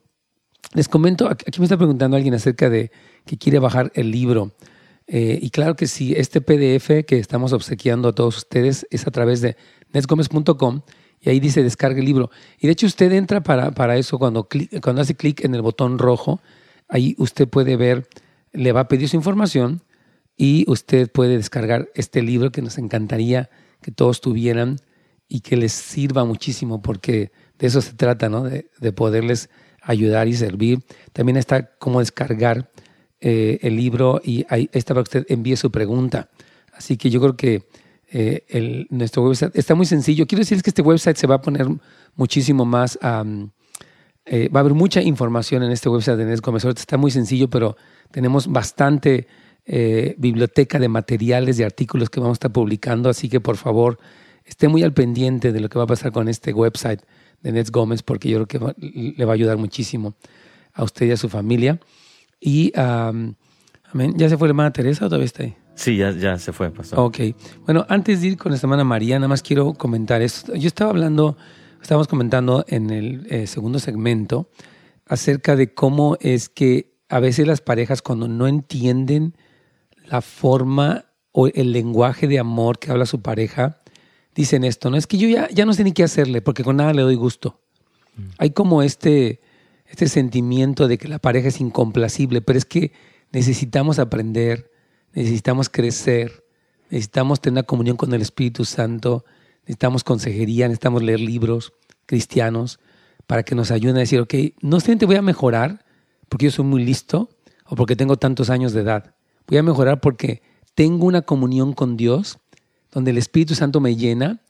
[0.73, 2.91] Les comento, aquí me está preguntando alguien acerca de
[3.25, 4.53] que quiere bajar el libro.
[5.07, 9.11] Eh, y claro que sí, este PDF que estamos obsequiando a todos ustedes es a
[9.11, 9.55] través de
[9.93, 10.81] netsgomez.com
[11.21, 12.29] y ahí dice descargue el libro.
[12.59, 14.47] Y de hecho usted entra para, para eso cuando,
[14.81, 16.41] cuando hace clic en el botón rojo,
[16.89, 18.07] ahí usted puede ver,
[18.51, 19.81] le va a pedir su información
[20.37, 23.49] y usted puede descargar este libro que nos encantaría
[23.81, 24.77] que todos tuvieran
[25.27, 28.43] y que les sirva muchísimo porque de eso se trata, ¿no?
[28.43, 29.49] De, poderles
[29.81, 30.79] ayudar y servir.
[31.11, 32.71] También está cómo descargar
[33.19, 36.29] eh, el libro y ahí está para que usted envíe su pregunta.
[36.73, 37.67] Así que yo creo que
[38.09, 40.27] eh, el, nuestro website está muy sencillo.
[40.27, 41.67] Quiero decir que este website se va a poner
[42.15, 42.97] muchísimo más,
[44.25, 46.41] eh, va a haber mucha información en este website de Nes
[46.75, 47.75] Está muy sencillo, pero
[48.11, 49.27] tenemos bastante
[50.17, 53.09] biblioteca de materiales, de artículos que vamos a estar publicando.
[53.09, 53.99] Así que por favor,
[54.45, 57.01] esté muy al pendiente de lo que va a pasar con este website
[57.41, 58.75] de Nets Gómez, porque yo creo que
[59.17, 60.15] le va a ayudar muchísimo
[60.73, 61.79] a usted y a su familia.
[62.39, 63.35] Y, amén.
[64.15, 65.55] ¿Ya se fue la hermana Teresa o todavía está ahí?
[65.75, 66.99] Sí, ya, ya se fue, pastor.
[66.99, 67.19] Ok.
[67.65, 70.55] Bueno, antes de ir con esta hermana María, nada más quiero comentar esto.
[70.55, 71.37] Yo estaba hablando,
[71.81, 74.49] estábamos comentando en el eh, segundo segmento
[75.05, 79.35] acerca de cómo es que a veces las parejas cuando no entienden
[80.09, 83.81] la forma o el lenguaje de amor que habla su pareja,
[84.33, 84.97] dicen esto, ¿no?
[84.97, 87.15] Es que yo ya, ya no sé ni qué hacerle porque con nada le doy
[87.15, 87.59] gusto.
[88.15, 88.21] Mm.
[88.37, 89.41] Hay como este,
[89.85, 92.91] este sentimiento de que la pareja es incomplacible, pero es que
[93.31, 94.71] necesitamos aprender,
[95.13, 96.45] necesitamos crecer,
[96.89, 99.25] necesitamos tener una comunión con el Espíritu Santo,
[99.61, 101.73] necesitamos consejería, necesitamos leer libros
[102.05, 102.79] cristianos
[103.25, 105.85] para que nos ayuden a decir, ok, no solamente voy a mejorar
[106.29, 107.29] porque yo soy muy listo
[107.65, 109.15] o porque tengo tantos años de edad,
[109.47, 110.41] voy a mejorar porque
[110.75, 112.39] tengo una comunión con Dios
[112.91, 114.41] donde el Espíritu Santo me llena.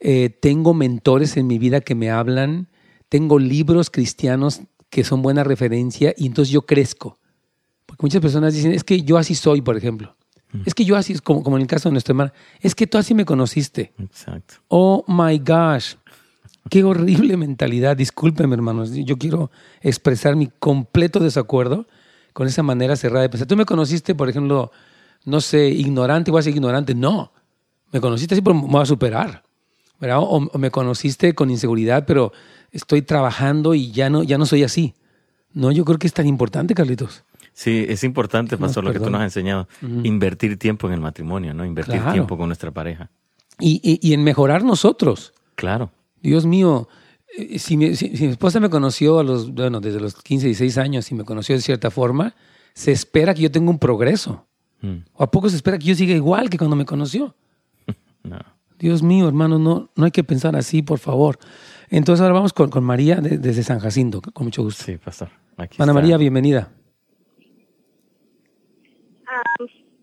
[0.00, 2.68] Eh, tengo mentores en mi vida que me hablan.
[3.08, 7.18] Tengo libros cristianos que son buena referencia y entonces yo crezco.
[7.86, 10.16] Porque muchas personas dicen, es que yo así soy, por ejemplo.
[10.64, 12.96] Es que yo así, como, como en el caso de nuestra hermana, es que tú
[12.96, 13.92] así me conociste.
[13.98, 14.54] Exacto.
[14.68, 15.94] Oh my gosh.
[16.70, 17.96] Qué horrible mentalidad.
[17.96, 18.92] Discúlpeme, hermanos.
[18.92, 21.86] Yo quiero expresar mi completo desacuerdo
[22.34, 23.48] con esa manera cerrada de pensar.
[23.48, 24.70] Tú me conociste, por ejemplo,
[25.24, 26.94] no sé, ignorante, voy a ser ignorante.
[26.94, 27.32] No.
[27.92, 29.42] Me conociste así, pero me voy a superar.
[29.98, 30.18] ¿verdad?
[30.20, 32.32] O, me conociste con inseguridad, pero
[32.72, 34.94] estoy trabajando y ya no, ya no soy así.
[35.52, 37.24] No, yo creo que es tan importante, Carlitos.
[37.52, 39.68] Sí, es importante, Pastor, lo que tú nos has enseñado.
[40.02, 41.64] Invertir tiempo en el matrimonio, ¿no?
[41.64, 43.08] Invertir tiempo con nuestra pareja.
[43.60, 45.32] Y, y, en mejorar nosotros.
[45.54, 45.92] Claro.
[46.20, 46.88] Dios mío,
[47.58, 51.10] si mi, si, mi, esposa me conoció a los, bueno, desde los 15, 16 años
[51.10, 52.34] y me conoció de cierta forma,
[52.74, 54.46] se espera que yo tenga un progreso.
[54.80, 54.98] Mm.
[55.14, 57.34] ¿O a poco se espera que yo siga igual que cuando me conoció?
[58.22, 58.38] no.
[58.78, 61.38] Dios mío, hermano, no, no hay que pensar así, por favor.
[61.88, 64.84] Entonces ahora vamos con, con María desde San Jacinto, con mucho gusto.
[64.84, 65.30] Sí, pastor.
[65.78, 66.70] Ana María, bienvenida.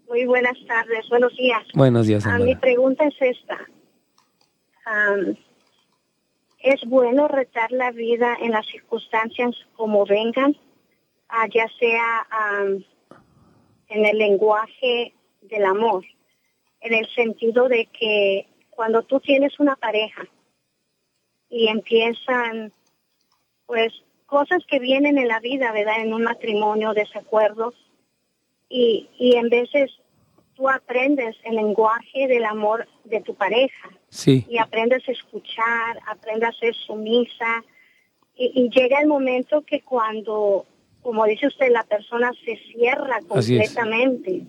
[0.08, 1.64] Muy buenas tardes, buenos días.
[1.74, 2.26] Buenos días.
[2.26, 3.58] Ah, mi pregunta es esta.
[6.64, 10.56] ¿Es bueno retar la vida en las circunstancias como vengan,
[11.28, 12.28] ah, ya sea
[13.88, 16.06] en el lenguaje del amor,
[16.82, 20.28] en el sentido de que cuando tú tienes una pareja
[21.50, 22.72] y empiezan,
[23.66, 23.92] pues,
[24.28, 26.02] cosas que vienen en la vida, ¿verdad?
[26.02, 27.76] En un matrimonio, desacuerdos,
[28.70, 29.92] y, y en veces
[30.62, 33.90] tú aprendes el lenguaje del amor de tu pareja.
[34.10, 34.46] Sí.
[34.48, 37.64] Y aprendes a escuchar, aprendes a ser sumisa.
[38.36, 40.66] Y, llega el momento que cuando,
[41.02, 44.44] como dice usted, la persona se cierra completamente.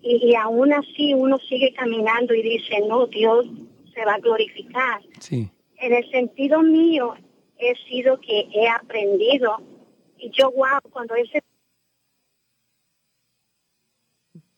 [0.00, 3.46] Y, y aún así uno sigue caminando y dice, no, Dios
[3.94, 5.02] se va a glorificar.
[5.20, 5.50] Sí.
[5.76, 7.14] En el sentido mío,
[7.58, 9.58] he sido que he aprendido.
[10.18, 11.42] Y yo, wow, cuando ese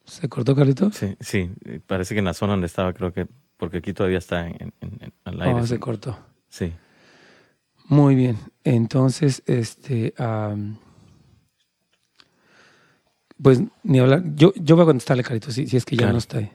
[0.07, 0.95] ¿Se cortó, Carlitos?
[0.95, 1.51] Sí, sí.
[1.85, 5.13] Parece que en la zona donde estaba, creo que, porque aquí todavía está en, en,
[5.25, 5.61] al aire.
[5.61, 6.17] Oh, se cortó.
[6.47, 6.73] Sí.
[7.89, 8.37] Muy bien.
[8.63, 10.13] Entonces, este,
[13.41, 14.23] pues ni hablar.
[14.35, 16.51] Yo, yo voy a contestarle, Carlitos, si, si es que ya no está ahí.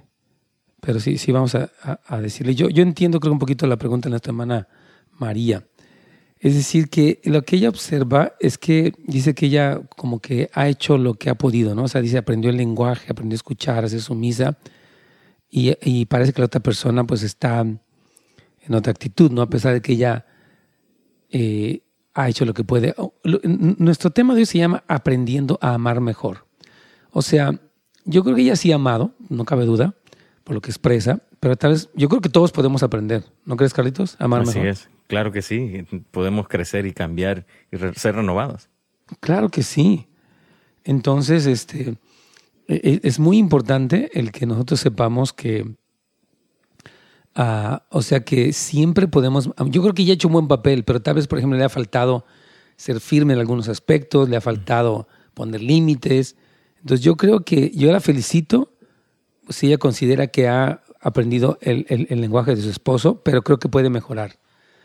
[0.81, 1.71] Pero sí, sí vamos a,
[2.07, 2.55] a, decirle.
[2.55, 4.67] Yo, yo entiendo, creo, un poquito la pregunta de nuestra hermana
[5.13, 5.65] María.
[6.43, 10.67] Es decir, que lo que ella observa es que dice que ella como que ha
[10.67, 11.85] hecho lo que ha podido, ¿no?
[11.85, 14.59] O sea, dice, aprendió el lenguaje, aprendió a escuchar, a ser sumisa,
[15.49, 19.41] y, y parece que la otra persona pues está en otra actitud, ¿no?
[19.41, 20.27] A pesar de que ella
[21.31, 22.93] eh, ha hecho lo que puede.
[23.45, 26.49] Nuestro tema de hoy se llama Aprendiendo a amar mejor.
[27.13, 27.61] O sea,
[28.05, 29.95] yo creo que ella sí ha amado, no cabe duda,
[30.43, 33.75] por lo que expresa, pero tal vez yo creo que todos podemos aprender, ¿no crees,
[33.75, 34.15] Carlitos?
[34.21, 34.69] Amar Así mejor.
[34.69, 34.89] es.
[35.09, 38.69] Claro que sí, podemos crecer y cambiar y ser renovados.
[39.19, 40.07] Claro que sí.
[40.85, 41.97] Entonces, este,
[42.69, 45.63] e, e, es muy importante el que nosotros sepamos que,
[47.37, 50.85] uh, o sea, que siempre podemos, yo creo que ya ha hecho un buen papel,
[50.85, 52.25] pero tal vez, por ejemplo, le ha faltado
[52.77, 56.37] ser firme en algunos aspectos, le ha faltado poner límites.
[56.79, 58.73] Entonces, yo creo que yo la felicito
[59.49, 63.69] si ella considera que ha aprendido el, el lenguaje de su esposo, pero creo que
[63.69, 64.39] puede mejorar.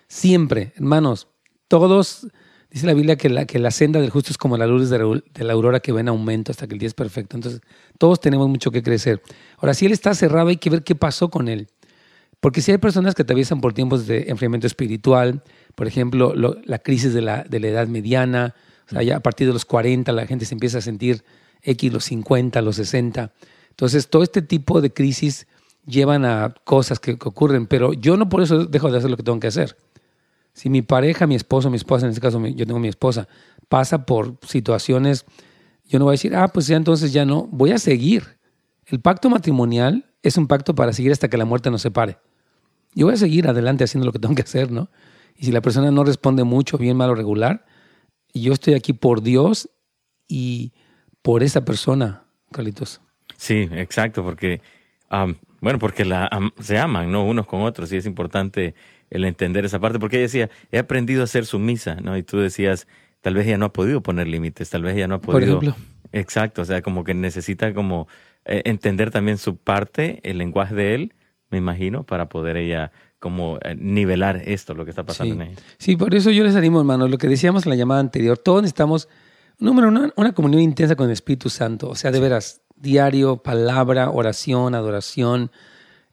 [0.08, 1.28] Siempre, hermanos,
[1.68, 2.28] todos,
[2.72, 4.98] dice la Biblia que la, que la senda del justo es como la luz de
[5.44, 7.36] la, aurora que va en aumento hasta que el día es perfecto.
[7.36, 7.62] Entonces,
[7.98, 9.22] todos tenemos mucho que crecer.
[9.58, 11.68] Ahora, si él está cerrado, hay que ver qué pasó con él.
[12.40, 15.44] Porque si hay personas que atraviesan por tiempos de enfriamiento espiritual,
[15.76, 18.56] por ejemplo, la crisis de la, de la edad mediana,
[18.88, 21.26] o sea, ya a partir de los 40 la gente se empieza a sentir
[21.64, 23.34] X, los 50, los 60.
[23.72, 25.48] Entonces, todo este tipo de crisis
[25.88, 29.24] llevan a cosas que, ocurren, pero yo no por eso dejo de hacer lo que
[29.24, 29.78] tengo que hacer.
[30.54, 33.28] Si mi pareja, mi esposo, mi esposa, en este caso yo tengo mi esposa,
[33.70, 35.26] pasa por situaciones,
[35.86, 38.38] yo no voy a decir, ah, pues ya entonces ya no, voy a seguir.
[38.86, 42.18] El pacto matrimonial es un pacto para seguir hasta que la muerte nos separe.
[42.94, 44.90] Yo voy a seguir adelante haciendo lo que tengo que hacer, ¿no?
[45.38, 47.66] Y si la persona no responde mucho, bien, mal o regular,
[48.34, 49.70] yo estoy aquí por Dios
[50.28, 50.74] y
[51.22, 53.02] por esa persona, Carlitos.
[53.36, 54.62] Sí, exacto, porque,
[55.62, 57.26] bueno, porque la, se aman, ¿no?
[57.26, 58.76] Unos con otros, y es importante
[59.10, 62.18] el entender esa parte, porque ella decía, he aprendido a ser sumisa, ¿no?
[62.18, 62.88] Y tú decías,
[63.22, 65.60] tal vez ella no ha podido poner límites, tal vez ella no ha podido...
[65.60, 65.76] Por ejemplo.
[66.12, 68.08] Exacto, o sea, como que necesita como
[68.46, 71.14] eh, entender también su parte, el lenguaje de él,
[71.50, 75.42] me imagino, para poder ella como eh, nivelar esto, lo que está pasando sí.
[75.42, 75.62] en ella.
[75.78, 78.62] Sí, por eso yo les animo, hermano, lo que decíamos en la llamada anterior, todos
[78.62, 79.10] necesitamos,
[79.60, 84.10] número uno, una comunión intensa con el Espíritu Santo, o sea, de veras, diario, palabra,
[84.10, 85.52] oración, adoración,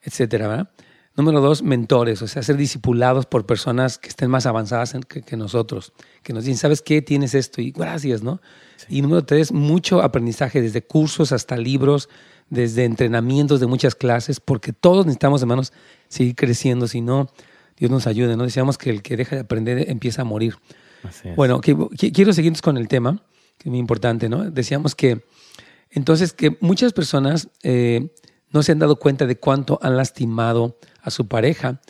[0.03, 0.70] etcétera, ¿verdad?
[1.16, 5.92] Número dos, mentores, o sea, ser discipulados por personas que estén más avanzadas que, nosotros,
[6.24, 7.03] que nos dicen, ¿sabes qué?
[7.03, 8.40] Tienes esto y gracias, ¿no?
[8.88, 12.09] Y número tres, mucho aprendizaje, desde cursos hasta libros,
[12.50, 15.72] desde entrenamientos de muchas clases, porque todos necesitamos, hermanos,
[16.09, 17.31] seguir creciendo, si no,
[17.77, 18.42] Dios nos ayude, ¿no?
[18.42, 20.57] Decíamos que el que deja de aprender empieza a morir.
[21.37, 23.22] Bueno, quiero seguir con el tema,
[23.59, 24.50] que es muy importante, ¿no?
[24.50, 25.24] Decíamos que,
[25.95, 28.13] entonces, que muchas personas eh,
[28.51, 31.81] no se han dado cuenta de cuánto han lastimado a su pareja.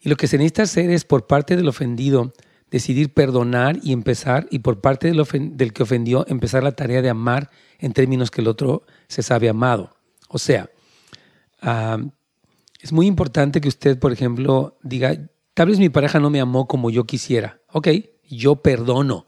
[0.00, 2.34] Y lo que se necesita hacer es, por parte del ofendido,
[2.70, 5.24] decidir perdonar y empezar, y por parte del,
[5.56, 9.48] del que ofendió, empezar la tarea de amar en términos que el otro se sabe
[9.48, 9.96] amado.
[10.28, 10.68] O sea,
[12.80, 15.16] es muy importante que usted, por ejemplo, diga,
[15.54, 17.60] tal vez mi pareja no me amó como yo quisiera.
[17.72, 17.88] Ok,
[18.28, 19.26] yo perdono.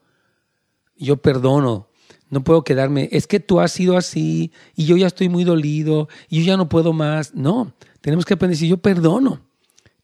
[0.97, 1.89] Yo perdono.
[2.29, 6.09] No puedo quedarme, es que tú has sido así y yo ya estoy muy dolido
[6.29, 7.35] y yo ya no puedo más.
[7.35, 9.41] No, tenemos que aprender si yo perdono.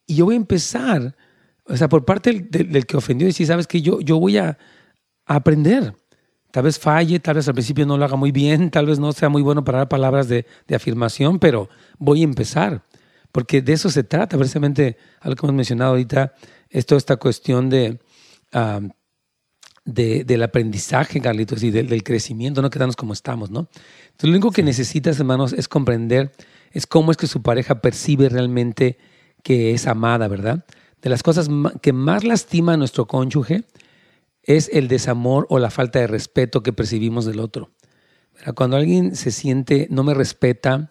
[0.06, 1.16] Y yo voy a empezar,
[1.64, 4.58] o sea, por parte del, que ofendió, decir, sabes que yo, yo voy a,
[5.26, 5.94] aprender.
[6.50, 9.12] Tal vez falle, tal vez al principio no lo haga muy bien, tal vez no
[9.12, 12.84] sea muy bueno para dar palabras de, afirmación, pero voy a empezar.
[13.30, 16.34] Porque de eso se trata, precisamente, algo que hemos mencionado ahorita,
[16.68, 17.98] es toda esta cuestión de,
[19.84, 23.68] del aprendizaje, Carlitos, y del, crecimiento, no quedarnos como estamos, ¿no?
[24.02, 26.32] Entonces, lo único que necesitas, hermanos, es comprender
[26.72, 28.98] es cómo es que su pareja percibe realmente
[29.42, 30.64] que es amada, ¿verdad?
[31.02, 31.48] De las cosas
[31.82, 33.64] que más lastima a nuestro cónyuge
[34.42, 37.70] es el desamor o la falta de respeto que percibimos del otro.
[38.54, 40.90] Cuando alguien se siente no me respeta,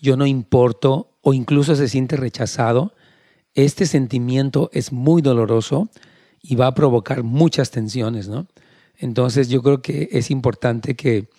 [0.00, 2.94] yo no importo o incluso se siente rechazado,
[3.54, 5.90] este sentimiento es muy doloroso
[6.42, 8.48] y va a provocar muchas tensiones, ¿no?
[8.96, 11.30] Entonces yo creo que es importante que,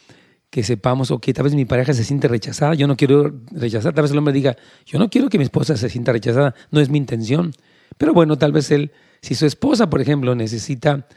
[0.50, 4.04] que sepamos, ok, tal vez mi pareja se siente rechazada, yo no quiero rechazar, tal
[4.04, 6.90] vez el hombre diga, yo no quiero que mi esposa se sienta rechazada, no es
[6.90, 7.52] mi intención.
[7.98, 11.08] Pero bueno, tal vez él, si su esposa, por ejemplo, necesita,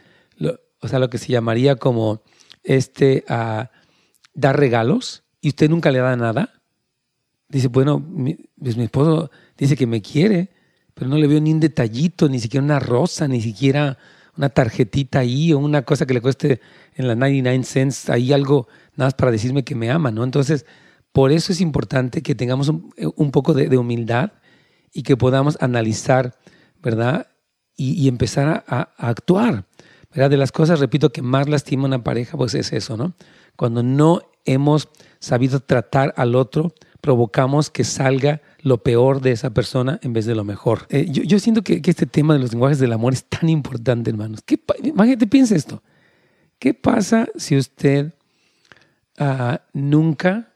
[0.79, 2.23] o sea, lo que se llamaría como
[2.63, 3.71] este, a
[4.33, 6.61] dar regalos y usted nunca le da nada,
[7.49, 10.51] dice, bueno, mi, pues mi esposo dice que me quiere,
[10.97, 13.99] pero no le veo ni un detallito, ni siquiera una rosa, ni siquiera
[14.35, 16.59] una tarjetita ahí o una cosa que le cueste
[16.95, 20.23] en la 99 cents, ahí algo nada más para decirme que me ama, ¿no?
[20.23, 20.65] Entonces,
[21.11, 24.31] por eso es importante que tengamos un, poco de, humildad
[24.91, 26.35] y que podamos analizar,
[26.81, 27.27] ¿verdad?
[27.75, 28.63] Y, empezar a,
[28.97, 29.65] a, actuar,
[30.11, 30.31] ¿verdad?
[30.31, 33.13] De las cosas, repito, que más lastima una pareja, pues es eso, ¿no?
[33.55, 39.99] Cuando no hemos sabido tratar al otro, provocamos que salga lo peor de esa persona
[40.01, 40.87] en vez de lo mejor.
[40.89, 44.41] Eh, yo, siento que, este tema de los lenguajes del amor es tan importante, hermanos.
[44.45, 45.83] ¿Qué, imagínate, piensa esto.
[46.59, 48.13] ¿Qué pasa si usted
[49.17, 50.53] ah, nunca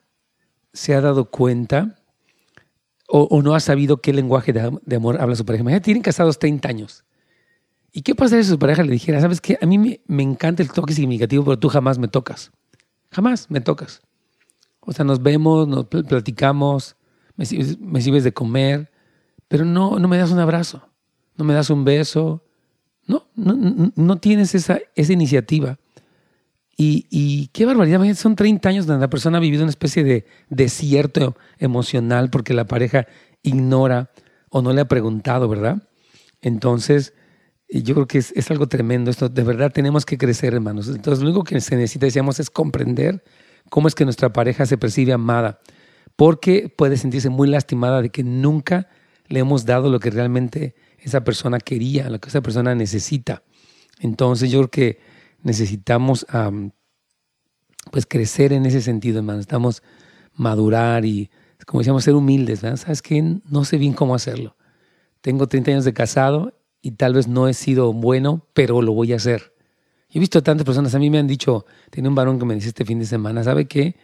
[0.73, 1.97] se ha dado cuenta
[3.07, 5.61] o, no ha sabido qué lenguaje de, amor habla su pareja?
[5.61, 7.03] Imagínate, tienen casados 30 años.
[7.91, 10.63] ¿Y qué pasa si su pareja le dijera, sabes qué, a mí me, me encanta
[10.63, 12.51] el toque significativo, pero tú jamás me tocas?
[13.11, 14.01] Jamás me tocas.
[14.79, 16.95] O sea, nos vemos, nos platicamos,
[17.79, 18.91] me sirves, de comer,
[19.47, 20.87] pero no, no me das un abrazo,
[21.35, 22.43] no me das un beso,
[23.07, 25.79] no, no, no tienes esa, esa iniciativa.
[26.77, 30.25] Y, y, qué barbaridad, son 30 años donde la persona ha vivido una especie de
[30.49, 33.07] desierto emocional porque la pareja
[33.43, 34.11] ignora
[34.49, 35.83] o no le ha preguntado, ¿verdad?
[36.41, 37.13] Entonces,
[37.69, 39.29] yo creo que es, es, algo tremendo esto.
[39.29, 40.87] De verdad tenemos que crecer, hermanos.
[40.87, 43.23] Entonces, lo único que se necesita, decíamos, es comprender
[43.69, 45.59] cómo es que nuestra pareja se percibe amada
[46.21, 48.87] porque puede sentirse muy lastimada de que nunca
[49.27, 53.41] le hemos dado lo que realmente esa persona quería, lo que esa persona necesita.
[53.99, 54.99] Entonces yo creo que
[55.41, 56.27] necesitamos
[57.89, 59.37] pues crecer en ese sentido, hermano.
[59.37, 59.81] Necesitamos
[60.35, 61.31] madurar y,
[61.65, 62.59] como decíamos, ser humildes.
[62.59, 63.39] ¿Sabes qué?
[63.49, 64.55] No sé bien cómo hacerlo.
[65.21, 66.53] Tengo 30 años de casado
[66.83, 69.55] y tal vez no he sido bueno, pero lo voy a hacer.
[70.07, 72.67] He visto tantas personas, a mí me han dicho, tiene un varón que me dice
[72.67, 73.95] este fin de semana, ¿sabe qué?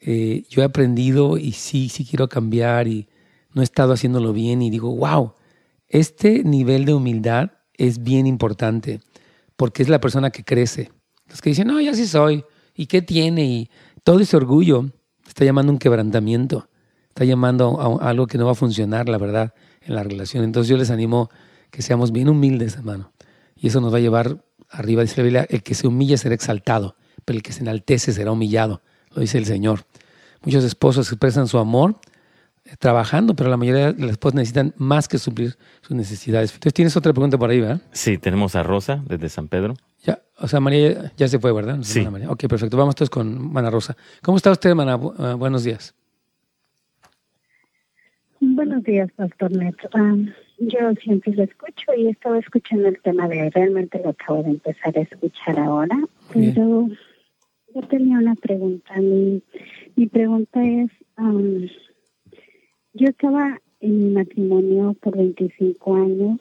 [0.00, 3.08] Eh, yo he aprendido y sí, sí quiero cambiar y
[3.52, 5.34] no he estado haciéndolo bien y digo, wow,
[5.88, 9.00] este nivel de humildad es bien importante
[9.56, 10.90] porque es la persona que crece.
[11.28, 12.44] Los que dicen, no, ya sí soy,
[12.74, 13.44] ¿y qué tiene?
[13.44, 13.70] Y
[14.02, 14.90] todo ese orgullo
[15.26, 16.68] está llamando un quebrantamiento,
[17.08, 20.44] está llamando a, algo que no va a funcionar, la verdad, en la relación.
[20.44, 21.28] Entonces yo les animo
[21.70, 23.12] que seamos bien humildes, hermano.
[23.54, 26.34] Y eso nos va a llevar arriba, dice la Biblia, el que se humilla será
[26.34, 28.80] exaltado, pero el que se enaltece será humillado
[29.14, 29.80] lo dice el Señor.
[30.44, 31.96] Muchos esposos expresan su amor
[32.64, 36.52] eh, trabajando, pero la mayoría de las esposas necesitan más que suplir sus necesidades.
[36.52, 37.82] Entonces, tienes otra pregunta por ahí, ¿verdad?
[37.92, 39.74] Sí, tenemos a Rosa desde San Pedro.
[40.02, 41.78] Ya, o sea, María ya se fue, ¿verdad?
[41.82, 42.06] Sí.
[42.28, 42.76] Ok, perfecto.
[42.76, 43.96] Vamos entonces con Mana Rosa.
[44.22, 44.96] ¿Cómo está usted, Mana?
[44.96, 45.94] buenos días.
[48.40, 49.88] buenos días, Pastor Neto.
[50.58, 54.96] yo siempre lo escucho y estaba escuchando el tema de realmente lo acabo de empezar
[54.96, 55.98] a escuchar ahora,
[56.32, 56.88] pero
[57.74, 58.94] yo tenía una pregunta.
[59.00, 59.42] Mi,
[59.96, 60.90] mi pregunta es,
[62.94, 66.40] yo estaba en mi matrimonio por 25 años.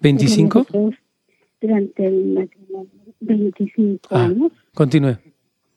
[0.00, 0.96] ¿25?
[1.60, 2.90] Durante el matrimonio,
[3.20, 4.52] 25 ah, años.
[4.74, 5.16] Continúe.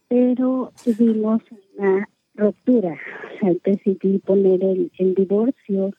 [0.07, 1.41] Pero tuvimos
[1.77, 2.93] una ruptura.
[2.93, 5.93] O sea, decidí poner el, divorcio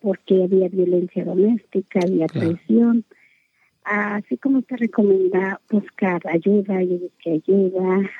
[0.00, 3.04] porque había violencia doméstica, había presión.
[3.84, 8.10] Así como te recomienda buscar ayuda, yo busqué ayuda.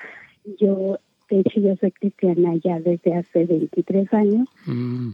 [0.59, 0.99] Yo,
[1.29, 4.49] de hecho, yo soy cristiana ya desde hace 23 años.
[4.67, 5.11] Mm.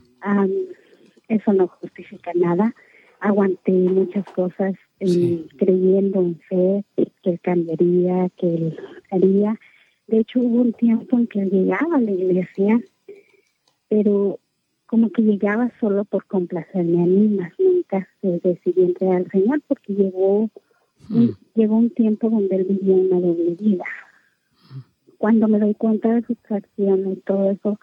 [1.28, 2.74] eso no justifica nada.
[3.20, 8.78] Aguanté muchas cosas eh, creyendo en fe, que él cambiaría, que él
[9.11, 9.59] haría.
[10.07, 12.80] De hecho, hubo un tiempo en que llegaba a la iglesia,
[13.88, 14.38] pero
[14.87, 19.62] como que llegaba solo por complacerme a mí, más nunca se decidí entregar al Señor,
[19.66, 20.51] porque llegó, un,
[21.09, 21.30] hmm.
[21.55, 23.84] llegó un tiempo donde él vivía una doble vida.
[25.18, 27.78] Cuando me doy cuenta de sus acciones y todo eso,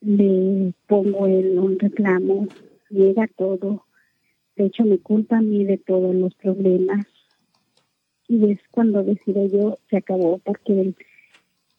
[0.00, 2.46] le pongo en un reclamo,
[2.90, 3.84] llega todo.
[4.56, 7.06] De hecho, me culpa a mí de todos los problemas.
[8.28, 10.96] Y es cuando decido yo, se acabó, porque él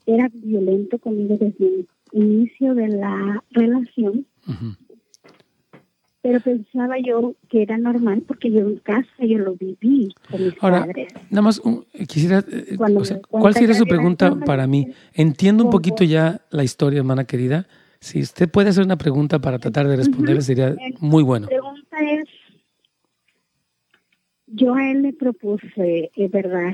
[0.06, 4.26] era violento conmigo desde el inicio de la relación.
[6.22, 10.54] Pero pensaba yo que era normal porque yo en casa yo lo viví con mis
[10.62, 10.88] Ahora,
[11.30, 11.62] Nada más
[12.08, 12.78] quisiera, eh,
[13.30, 14.88] ¿cuál sería su pregunta para mí?
[15.14, 17.68] Entiendo un poquito ya la historia, hermana querida.
[18.00, 21.46] Si usted puede hacer una pregunta para tratar de responder, sería muy bueno.
[21.46, 22.26] La pregunta es,
[24.48, 26.74] yo a él le propuse, es verdad,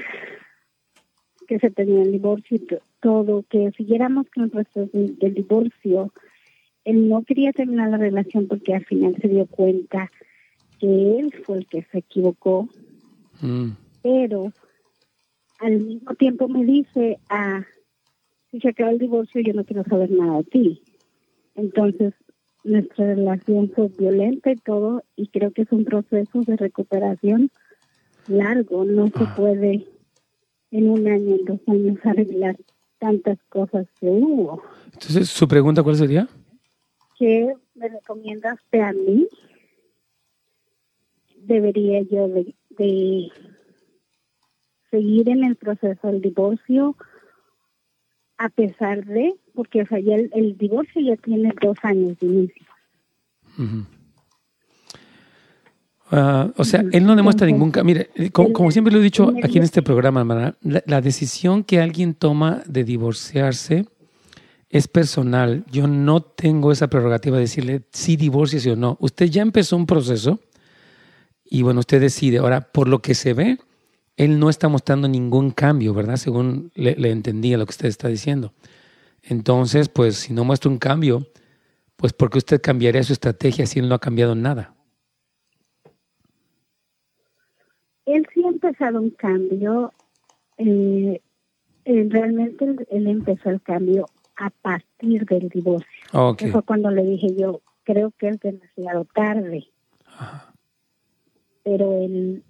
[1.47, 2.59] que se tenía el divorcio
[2.99, 6.13] todo, que siguiéramos con el proceso del divorcio.
[6.89, 10.09] Él no quería terminar la relación porque al final se dio cuenta
[10.79, 12.67] que él fue el que se equivocó,
[13.41, 13.69] mm.
[14.01, 14.51] pero
[15.59, 17.63] al mismo tiempo me dice, ah,
[18.49, 20.81] si se acaba el divorcio yo no quiero saber nada de ti.
[21.53, 22.15] Entonces
[22.63, 27.51] nuestra relación fue violenta y todo, y creo que es un proceso de recuperación
[28.27, 29.33] largo, no se ah.
[29.37, 29.85] puede
[30.71, 32.57] en un año, en dos años arreglar
[32.97, 34.63] tantas cosas que hubo.
[34.91, 36.27] Entonces, ¿su pregunta cuál sería?
[37.19, 39.27] ¿Qué me recomiendas a mí?
[41.35, 43.31] ¿Debería yo de,
[44.89, 46.95] seguir en el proceso del divorcio
[48.37, 52.65] a pesar de, porque o sea, ya el, divorcio ya tiene dos años de inicio?
[56.09, 59.57] Ah, o sea, él no demuestra ningún Mire, eh, como, siempre lo he dicho aquí
[59.57, 63.85] en este programa, hermana, la, decisión que alguien toma de divorciarse
[64.69, 65.65] es personal.
[65.71, 68.97] Yo no tengo esa prerrogativa de decirle si divorciese o no.
[68.99, 70.39] Usted ya empezó un proceso
[71.43, 72.37] y bueno, usted decide.
[72.37, 73.57] Ahora, por lo que se ve,
[74.17, 76.17] él no está mostrando ningún cambio, ¿verdad?
[76.17, 78.53] Según le, le entendía lo que usted está diciendo.
[79.23, 81.27] Entonces, pues si no muestra un cambio,
[81.95, 84.75] pues porque usted cambiaría su estrategia si él no ha cambiado nada?
[88.13, 89.93] él sí ha empezado un cambio.
[90.57, 91.21] Eh,
[91.85, 94.05] eh, realmente él, empezó el cambio
[94.39, 95.87] a partir del divorcio.
[96.13, 96.51] Okay.
[96.51, 99.67] fue cuando le dije yo, creo que es demasiado tarde.
[101.63, 102.43] Pero él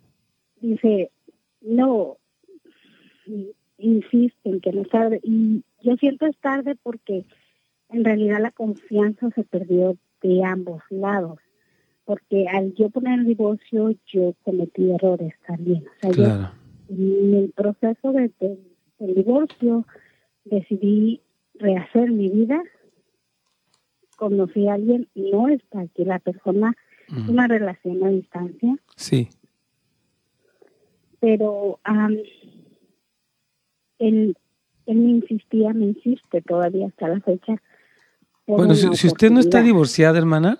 [0.62, 1.12] dice,
[1.62, 2.18] no,
[3.78, 5.20] insiste en que no es tarde.
[5.24, 7.26] Y yo siento es tarde porque
[7.90, 11.40] en realidad la confianza se perdió de ambos lados
[12.10, 15.86] porque al yo poner el divorcio yo cometí errores también.
[16.02, 16.56] O sea,
[16.90, 18.32] en el proceso de,
[18.98, 19.86] del divorcio
[20.44, 21.22] decidí
[21.60, 22.62] rehacer mi vida,
[24.18, 26.76] conocí a alguien, no está aquí la persona,
[27.28, 28.78] una relación a distancia.
[28.96, 29.30] Sí.
[31.20, 31.80] Pero
[34.00, 34.38] él,
[34.86, 37.62] él me insistía, me insiste todavía hasta la fecha,
[38.56, 40.58] bueno, si, usted no está divorciada, hermana,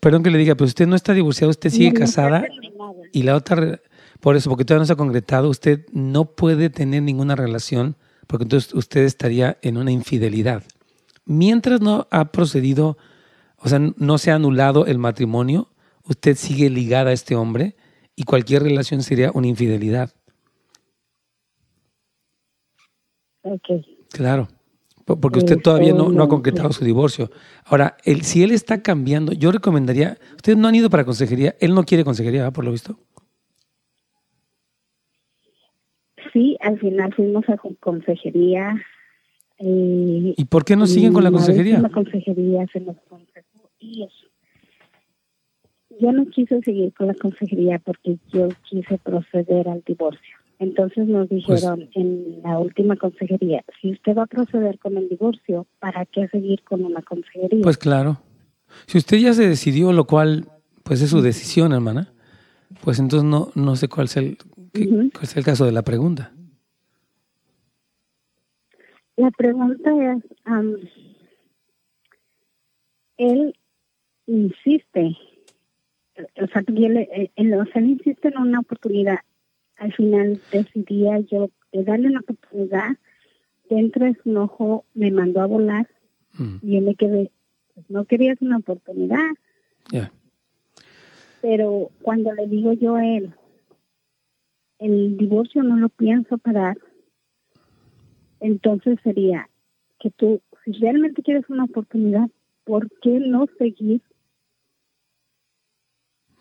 [0.00, 2.46] perdón que le diga, pero usted no está divorciada, usted sigue casada
[3.12, 3.80] y la otra,
[4.20, 7.96] por eso, porque todavía no se ha concretado, usted no puede tener ninguna relación
[8.28, 10.62] porque entonces usted estaría en una infidelidad.
[11.24, 12.96] Mientras no ha procedido,
[13.56, 15.70] o sea, no se ha anulado el matrimonio,
[16.04, 17.74] usted sigue ligada a este hombre
[18.14, 20.14] y cualquier relación sería una infidelidad.
[23.42, 23.84] Ok.
[24.10, 24.48] Claro.
[25.04, 27.30] Porque usted todavía no, ha concretado su divorcio.
[27.64, 31.84] Ahora, si él está cambiando, yo recomendaría, ustedes no han ido para consejería, él no
[31.84, 32.98] quiere consejería, por lo visto.
[36.32, 38.74] Sí, al final fuimos a consejería.
[39.58, 41.80] Eh, ¿Y por qué no siguen con la consejería?
[41.80, 42.96] La consejería se nos
[46.00, 50.36] yo no quise seguir con la consejería porque yo quise proceder al divorcio.
[50.58, 55.08] Entonces nos pues dijeron en la última consejería, si usted va a proceder con el
[55.08, 57.62] divorcio, ¿para qué seguir con una consejería?
[57.62, 58.20] Pues claro.
[58.86, 60.46] Si usted ya se decidió, lo cual
[60.82, 62.12] pues es su decisión, hermana,
[62.82, 64.38] pues entonces no, no sé cuál es el,
[64.72, 66.32] cuál es el caso de la pregunta.
[69.16, 70.22] La pregunta es,
[73.16, 73.54] él
[74.26, 75.16] insiste,
[76.40, 79.18] o sea, él, él, él insiste en una oportunidad
[79.78, 82.96] al final decidía yo darle una oportunidad,
[83.70, 85.88] dentro de su ojo me mandó a volar
[86.34, 86.56] mm.
[86.62, 87.30] y yo me quedé,
[87.74, 89.30] pues, no querías una oportunidad.
[91.40, 93.32] Pero cuando le digo yo a él,
[94.78, 96.78] el divorcio no lo pienso parar,
[98.40, 99.48] entonces sería
[99.98, 102.28] que tú, si realmente quieres una oportunidad,
[102.64, 104.00] ¿por qué no seguir?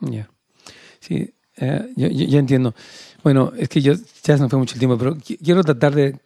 [0.02, 0.30] Ya.
[1.00, 2.76] Sí, eh, yo, entiendo.
[3.24, 6.20] Bueno, es que yo ya se me fue mucho el tiempo, pero quiero tratar de,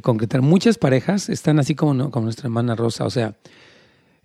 [0.00, 0.42] concretar.
[0.42, 3.34] Muchas parejas están así como, como nuestra hermana Rosa, o sea,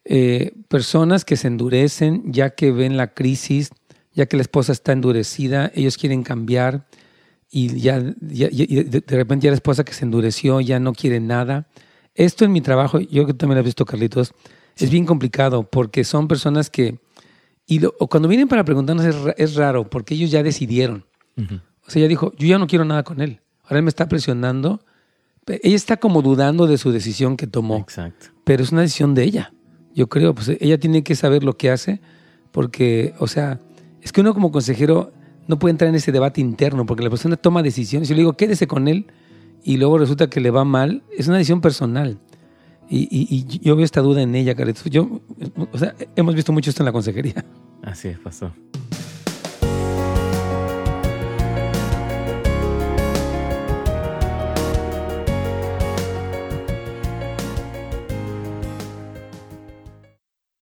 [0.05, 3.71] eh, personas que se endurecen ya que ven la crisis,
[4.19, 6.85] ya que la esposa está endurecida, ellos quieren cambiar
[7.49, 11.69] y ya, de, repente ya la esposa que se endureció ya no quiere nada.
[12.15, 14.33] Esto en mi trabajo, yo que también lo he visto, Carlitos,
[14.75, 16.99] es bien complicado porque son personas que
[17.65, 19.05] y cuando vienen para preguntarnos
[19.37, 21.05] es, raro porque ellos ya decidieron.
[21.37, 23.39] O sea, ella dijo, yo ya no quiero nada con él.
[23.63, 24.83] Ahora él me está presionando.
[25.47, 27.77] Ella está como dudando de su decisión que tomó.
[27.77, 28.27] Exacto.
[28.43, 29.53] Pero es una decisión de ella.
[29.95, 32.01] Yo creo, pues ella tiene que saber lo que hace
[32.51, 33.61] porque, o sea,
[34.01, 35.11] es que uno como consejero
[35.47, 38.07] no puede entrar en ese debate interno porque la persona toma decisiones.
[38.07, 39.07] Si yo le digo, quédese con él
[39.63, 42.19] y luego resulta que le va mal, es una decisión personal.
[42.91, 44.83] Y, yo veo esta duda en ella, Carlitos.
[44.85, 45.21] Yo,
[45.71, 47.45] o sea, hemos visto mucho esto en la consejería.
[47.83, 48.51] Así es, pastor.